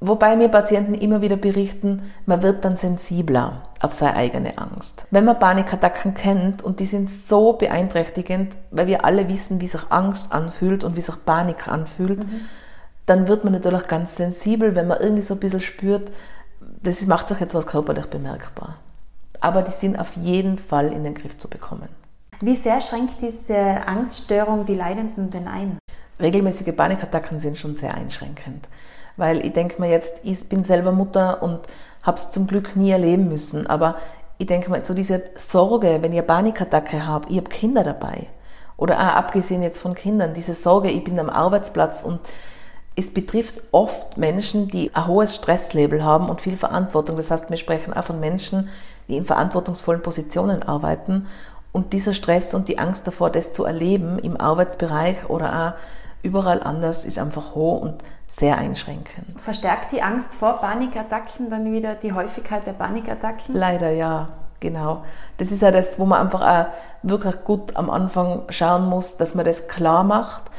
wobei 0.00 0.34
mir 0.36 0.48
Patienten 0.48 0.94
immer 0.94 1.20
wieder 1.20 1.36
berichten, 1.36 2.10
man 2.24 2.42
wird 2.42 2.64
dann 2.64 2.76
sensibler 2.76 3.62
auf 3.80 3.92
seine 3.92 4.16
eigene 4.16 4.56
Angst. 4.56 5.06
Wenn 5.10 5.26
man 5.26 5.38
Panikattacken 5.38 6.14
kennt 6.14 6.62
und 6.62 6.80
die 6.80 6.86
sind 6.86 7.10
so 7.10 7.52
beeinträchtigend, 7.52 8.56
weil 8.70 8.86
wir 8.86 9.04
alle 9.04 9.28
wissen, 9.28 9.60
wie 9.60 9.66
sich 9.66 9.82
Angst 9.90 10.32
anfühlt 10.32 10.84
und 10.84 10.96
wie 10.96 11.02
sich 11.02 11.22
Panik 11.26 11.68
anfühlt, 11.68 12.20
mhm 12.20 12.46
dann 13.06 13.28
wird 13.28 13.44
man 13.44 13.52
natürlich 13.52 13.86
ganz 13.86 14.16
sensibel, 14.16 14.74
wenn 14.74 14.86
man 14.86 15.00
irgendwie 15.00 15.22
so 15.22 15.34
ein 15.34 15.40
bisschen 15.40 15.60
spürt, 15.60 16.10
das 16.82 17.06
macht 17.06 17.28
sich 17.28 17.40
jetzt 17.40 17.54
was 17.54 17.66
körperlich 17.66 18.06
bemerkbar. 18.06 18.76
Aber 19.40 19.62
die 19.62 19.72
sind 19.72 19.98
auf 19.98 20.16
jeden 20.16 20.58
Fall 20.58 20.92
in 20.92 21.04
den 21.04 21.14
Griff 21.14 21.36
zu 21.36 21.48
bekommen. 21.48 21.88
Wie 22.40 22.56
sehr 22.56 22.80
schränkt 22.80 23.16
diese 23.22 23.86
Angststörung 23.86 24.66
die 24.66 24.74
Leidenden 24.74 25.30
denn 25.30 25.48
ein? 25.48 25.78
Regelmäßige 26.20 26.74
Panikattacken 26.74 27.40
sind 27.40 27.58
schon 27.58 27.74
sehr 27.74 27.94
einschränkend. 27.94 28.68
Weil 29.16 29.44
ich 29.44 29.52
denke 29.52 29.80
mir 29.80 29.90
jetzt, 29.90 30.20
ich 30.22 30.48
bin 30.48 30.64
selber 30.64 30.92
Mutter 30.92 31.42
und 31.42 31.60
habe 32.02 32.18
es 32.18 32.30
zum 32.30 32.46
Glück 32.46 32.76
nie 32.76 32.90
erleben 32.90 33.28
müssen. 33.28 33.66
Aber 33.66 33.96
ich 34.38 34.46
denke 34.46 34.70
mir, 34.70 34.84
so 34.84 34.94
diese 34.94 35.22
Sorge, 35.36 35.98
wenn 36.00 36.12
eine 36.12 36.22
Panikattacke 36.22 37.06
habe, 37.06 37.28
ich 37.30 37.36
habe 37.36 37.48
Kinder 37.48 37.84
dabei. 37.84 38.26
Oder 38.76 38.96
auch 38.96 39.14
abgesehen 39.14 39.62
jetzt 39.62 39.78
von 39.78 39.94
Kindern, 39.94 40.34
diese 40.34 40.54
Sorge, 40.54 40.90
ich 40.90 41.04
bin 41.04 41.18
am 41.20 41.30
Arbeitsplatz 41.30 42.02
und 42.02 42.18
es 42.96 43.12
betrifft 43.12 43.60
oft 43.72 44.16
Menschen, 44.16 44.68
die 44.68 44.94
ein 44.94 45.06
hohes 45.06 45.34
Stresslevel 45.34 46.04
haben 46.04 46.28
und 46.28 46.40
viel 46.40 46.56
Verantwortung. 46.56 47.16
Das 47.16 47.30
heißt, 47.30 47.50
wir 47.50 47.56
sprechen 47.56 47.92
auch 47.92 48.04
von 48.04 48.20
Menschen, 48.20 48.68
die 49.08 49.16
in 49.16 49.24
verantwortungsvollen 49.26 50.02
Positionen 50.02 50.62
arbeiten. 50.62 51.26
Und 51.74 51.92
dieser 51.92 52.14
Stress 52.14 52.54
und 52.54 52.68
die 52.68 52.78
Angst 52.78 53.06
davor, 53.06 53.30
das 53.30 53.50
zu 53.50 53.64
erleben 53.64 54.20
im 54.20 54.40
Arbeitsbereich 54.40 55.28
oder 55.28 55.74
auch 55.74 56.22
überall 56.22 56.62
anders, 56.62 57.04
ist 57.04 57.18
einfach 57.18 57.56
hoch 57.56 57.82
und 57.82 57.96
sehr 58.28 58.56
einschränkend. 58.58 59.40
Verstärkt 59.40 59.90
die 59.90 60.00
Angst 60.00 60.32
vor 60.32 60.60
Panikattacken 60.60 61.50
dann 61.50 61.72
wieder 61.72 61.96
die 61.96 62.12
Häufigkeit 62.12 62.64
der 62.64 62.74
Panikattacken? 62.74 63.56
Leider 63.56 63.90
ja, 63.90 64.28
genau. 64.60 65.02
Das 65.38 65.50
ist 65.50 65.62
ja 65.62 65.72
das, 65.72 65.98
wo 65.98 66.04
man 66.04 66.20
einfach 66.20 66.42
auch 66.42 66.66
wirklich 67.02 67.42
gut 67.42 67.76
am 67.76 67.90
Anfang 67.90 68.42
schauen 68.50 68.88
muss, 68.88 69.16
dass 69.16 69.34
man 69.34 69.44
das 69.44 69.66
klar 69.66 70.04
macht 70.04 70.50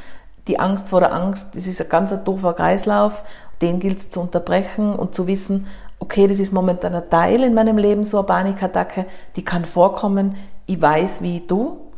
die 0.47 0.59
Angst 0.59 0.89
vor 0.89 0.99
der 0.99 1.13
Angst, 1.13 1.55
das 1.55 1.67
ist 1.67 1.81
ein 1.81 1.89
ganz 1.89 2.13
doofer 2.23 2.53
Kreislauf, 2.53 3.23
den 3.61 3.79
gilt 3.79 3.99
es 3.99 4.09
zu 4.09 4.21
unterbrechen 4.21 4.95
und 4.95 5.15
zu 5.15 5.27
wissen, 5.27 5.67
okay, 5.99 6.27
das 6.27 6.39
ist 6.39 6.53
momentan 6.53 6.93
ein 6.93 7.09
Teil 7.09 7.43
in 7.43 7.53
meinem 7.53 7.77
Leben, 7.77 8.05
so 8.05 8.19
eine 8.19 8.27
Panikattacke, 8.27 9.05
die 9.35 9.45
kann 9.45 9.65
vorkommen, 9.65 10.35
ich 10.67 10.81
weiß 10.81 11.21
wie 11.21 11.41
du, 11.41 11.91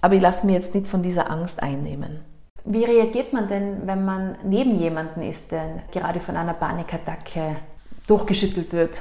aber 0.00 0.14
ich 0.14 0.20
lasse 0.20 0.46
mich 0.46 0.54
jetzt 0.54 0.74
nicht 0.74 0.86
von 0.86 1.02
dieser 1.02 1.30
Angst 1.30 1.62
einnehmen. 1.62 2.20
Wie 2.64 2.84
reagiert 2.84 3.32
man 3.32 3.48
denn, 3.48 3.86
wenn 3.86 4.04
man 4.04 4.36
neben 4.44 4.76
jemanden 4.76 5.22
ist, 5.22 5.50
der 5.50 5.82
gerade 5.90 6.20
von 6.20 6.36
einer 6.36 6.54
Panikattacke 6.54 7.56
durchgeschüttelt 8.06 8.72
wird? 8.72 9.00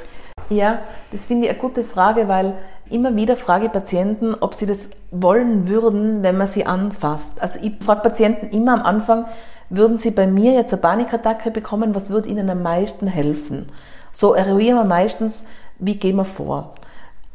Ja, 0.50 0.80
das 1.12 1.26
finde 1.26 1.46
ich 1.46 1.52
eine 1.52 1.60
gute 1.60 1.84
Frage, 1.84 2.28
weil 2.28 2.56
immer 2.90 3.16
wieder 3.16 3.38
frage 3.38 3.68
ich 3.68 3.72
Patienten, 3.72 4.36
ob 4.36 4.54
sie 4.54 4.66
das 4.66 4.90
wollen 5.12 5.68
würden, 5.68 6.24
wenn 6.24 6.38
man 6.38 6.48
sie 6.48 6.66
anfasst. 6.66 7.42
Also 7.42 7.60
ich 7.62 7.74
frage 7.84 8.02
Patienten 8.02 8.50
immer 8.50 8.74
am 8.74 8.82
Anfang, 8.82 9.26
würden 9.70 9.98
sie 9.98 10.12
bei 10.12 10.28
mir 10.28 10.54
jetzt 10.54 10.74
eine 10.74 10.82
Panikattacke 10.82 11.52
bekommen, 11.52 11.96
was 11.96 12.10
würde 12.10 12.30
ihnen 12.30 12.50
am 12.50 12.64
meisten 12.64 13.08
helfen? 13.08 13.70
So 14.12 14.34
eruieren 14.34 14.78
wir 14.78 14.84
meistens, 14.84 15.46
wie 15.80 15.96
gehen 15.96 16.18
wir 16.18 16.26
vor? 16.26 16.76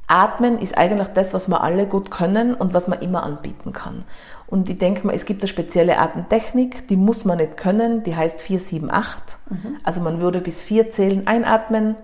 Atmen 0.09 0.61
ist 0.61 0.79
eigentlich 0.79 1.09
das, 1.09 1.35
was 1.35 1.49
wir 1.49 1.63
alle 1.63 1.87
gut 1.87 2.11
können 2.11 2.55
und 2.55 2.75
was 2.75 2.87
man 2.87 3.01
immer 3.01 3.25
anbieten 3.25 3.73
kann. 3.73 4.05
Und 4.47 4.71
ich 4.71 4.79
denke 4.79 5.07
mal, 5.07 5.15
es 5.15 5.25
gibt 5.25 5.43
eine 5.43 5.49
spezielle 5.49 5.99
Atemtechnik, 5.99 6.87
die 6.87 6.97
muss 6.97 7.25
man 7.25 7.39
nicht 7.39 7.57
können, 7.57 8.05
die 8.05 8.15
heißt 8.15 8.41
478. 8.41 9.39
Mhm. 9.51 9.77
Also 9.83 10.01
man 10.01 10.21
würde 10.21 10.41
bis 10.41 10.63
vier 10.63 10.91
zählen 10.93 11.27
einatmen, 11.27 11.97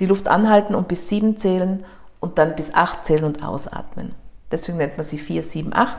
die 0.00 0.06
Luft 0.06 0.28
anhalten 0.28 0.74
und 0.74 0.88
bis 0.88 1.08
sieben 1.08 1.36
zählen 1.36 1.84
und 2.20 2.38
dann 2.38 2.56
bis 2.56 2.72
acht 2.72 3.04
zählen 3.04 3.24
und 3.24 3.44
ausatmen. 3.44 4.14
Deswegen 4.50 4.78
nennt 4.78 4.96
man 4.96 5.04
sie 5.04 5.18
4, 5.18 5.42
7, 5.42 5.74
8. 5.74 5.98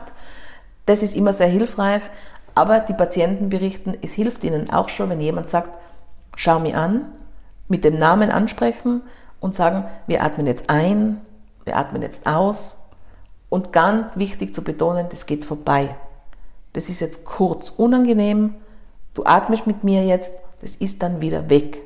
Das 0.86 1.02
ist 1.04 1.14
immer 1.14 1.32
sehr 1.32 1.46
hilfreich, 1.46 2.02
aber 2.56 2.80
die 2.80 2.94
Patienten 2.94 3.48
berichten, 3.48 3.96
es 4.02 4.12
hilft 4.12 4.42
ihnen 4.42 4.70
auch 4.70 4.88
schon, 4.88 5.10
wenn 5.10 5.20
jemand 5.20 5.48
sagt, 5.48 5.78
schau 6.34 6.58
mich 6.58 6.74
an, 6.74 7.06
mit 7.68 7.84
dem 7.84 7.98
Namen 7.98 8.30
ansprechen 8.30 9.02
und 9.40 9.54
sagen, 9.54 9.84
wir 10.06 10.22
atmen 10.22 10.46
jetzt 10.46 10.70
ein, 10.70 11.20
wir 11.64 11.76
atmen 11.76 12.02
jetzt 12.02 12.26
aus. 12.26 12.78
Und 13.48 13.72
ganz 13.72 14.16
wichtig 14.16 14.54
zu 14.54 14.62
betonen, 14.62 15.06
das 15.10 15.26
geht 15.26 15.44
vorbei. 15.44 15.96
Das 16.72 16.88
ist 16.88 17.00
jetzt 17.00 17.24
kurz 17.24 17.70
unangenehm, 17.70 18.54
du 19.14 19.24
atmest 19.24 19.66
mit 19.66 19.82
mir 19.82 20.04
jetzt, 20.04 20.32
das 20.60 20.76
ist 20.76 21.02
dann 21.02 21.20
wieder 21.20 21.50
weg. 21.50 21.82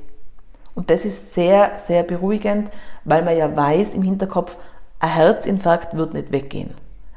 Und 0.75 0.91
das 0.91 1.05
ist 1.05 1.33
sehr, 1.35 1.79
sehr 1.79 2.03
beruhigend, 2.03 2.71
weil 3.05 3.25
man 3.25 3.37
ja 3.37 3.55
weiß 3.55 3.95
im 3.95 4.03
Hinterkopf, 4.03 4.57
ein 4.99 5.11
Herzinfarkt 5.11 5.97
wird 5.97 6.15
nicht 6.15 6.33
weggehen. 6.33 6.75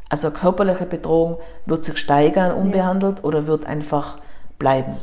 Also 0.10 0.28
eine 0.28 0.38
körperliche 0.38 0.86
Bedrohung 0.86 1.38
wird 1.65 1.84
sich 1.84 1.97
steigern, 1.97 2.52
unbehandelt, 2.52 3.19
ja. 3.19 3.23
oder 3.26 3.47
wird 3.47 3.65
einfach 3.65 4.19
bleiben. 4.60 4.97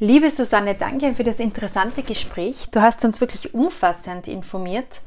Liebe 0.00 0.28
Susanne, 0.28 0.74
danke 0.74 1.14
für 1.14 1.22
das 1.22 1.38
interessante 1.38 2.02
Gespräch. 2.02 2.66
Du 2.72 2.82
hast 2.82 3.04
uns 3.04 3.20
wirklich 3.20 3.54
umfassend 3.54 4.26
informiert. 4.26 5.00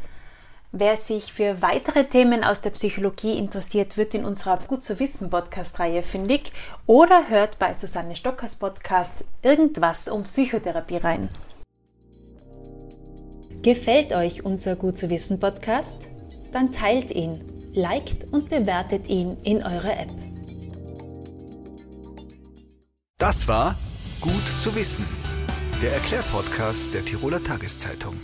Wer 0.72 0.96
sich 0.96 1.34
für 1.34 1.62
weitere 1.62 2.06
Themen 2.06 2.42
aus 2.42 2.62
der 2.62 2.70
Psychologie 2.70 3.38
interessiert, 3.38 3.98
wird 3.98 4.14
in 4.14 4.24
unserer 4.24 4.60
Gut 4.66 4.86
zu 4.86 4.98
wissen 4.98 5.30
Podcast-Reihe 5.30 6.04
fündig 6.04 6.54
oder 6.86 7.28
hört 7.28 7.60
bei 7.60 7.74
Susanne 7.74 8.16
Stockers 8.16 8.56
Podcast 8.56 9.26
irgendwas 9.42 10.08
um 10.08 10.24
Psychotherapie 10.24 10.96
rein. 10.96 11.28
Gefällt 13.64 14.14
euch 14.14 14.46
unser 14.46 14.78
Gut 14.78 14.98
zu 14.98 15.10
wissen 15.10 15.38
Podcast? 15.38 15.98
Dann 16.54 16.72
teilt 16.72 17.12
ihn, 17.12 17.42
liked 17.74 18.32
und 18.32 18.50
bewertet 18.50 19.10
ihn 19.10 19.36
in 19.44 19.58
eurer 19.64 20.00
App. 20.00 20.12
Das 23.18 23.50
war 23.50 23.76
Gut 24.22 24.34
zu 24.60 24.76
wissen, 24.76 25.06
der 25.82 25.94
Erklärpodcast 25.94 26.94
der 26.94 27.06
Tiroler 27.06 27.44
Tageszeitung. 27.44 28.20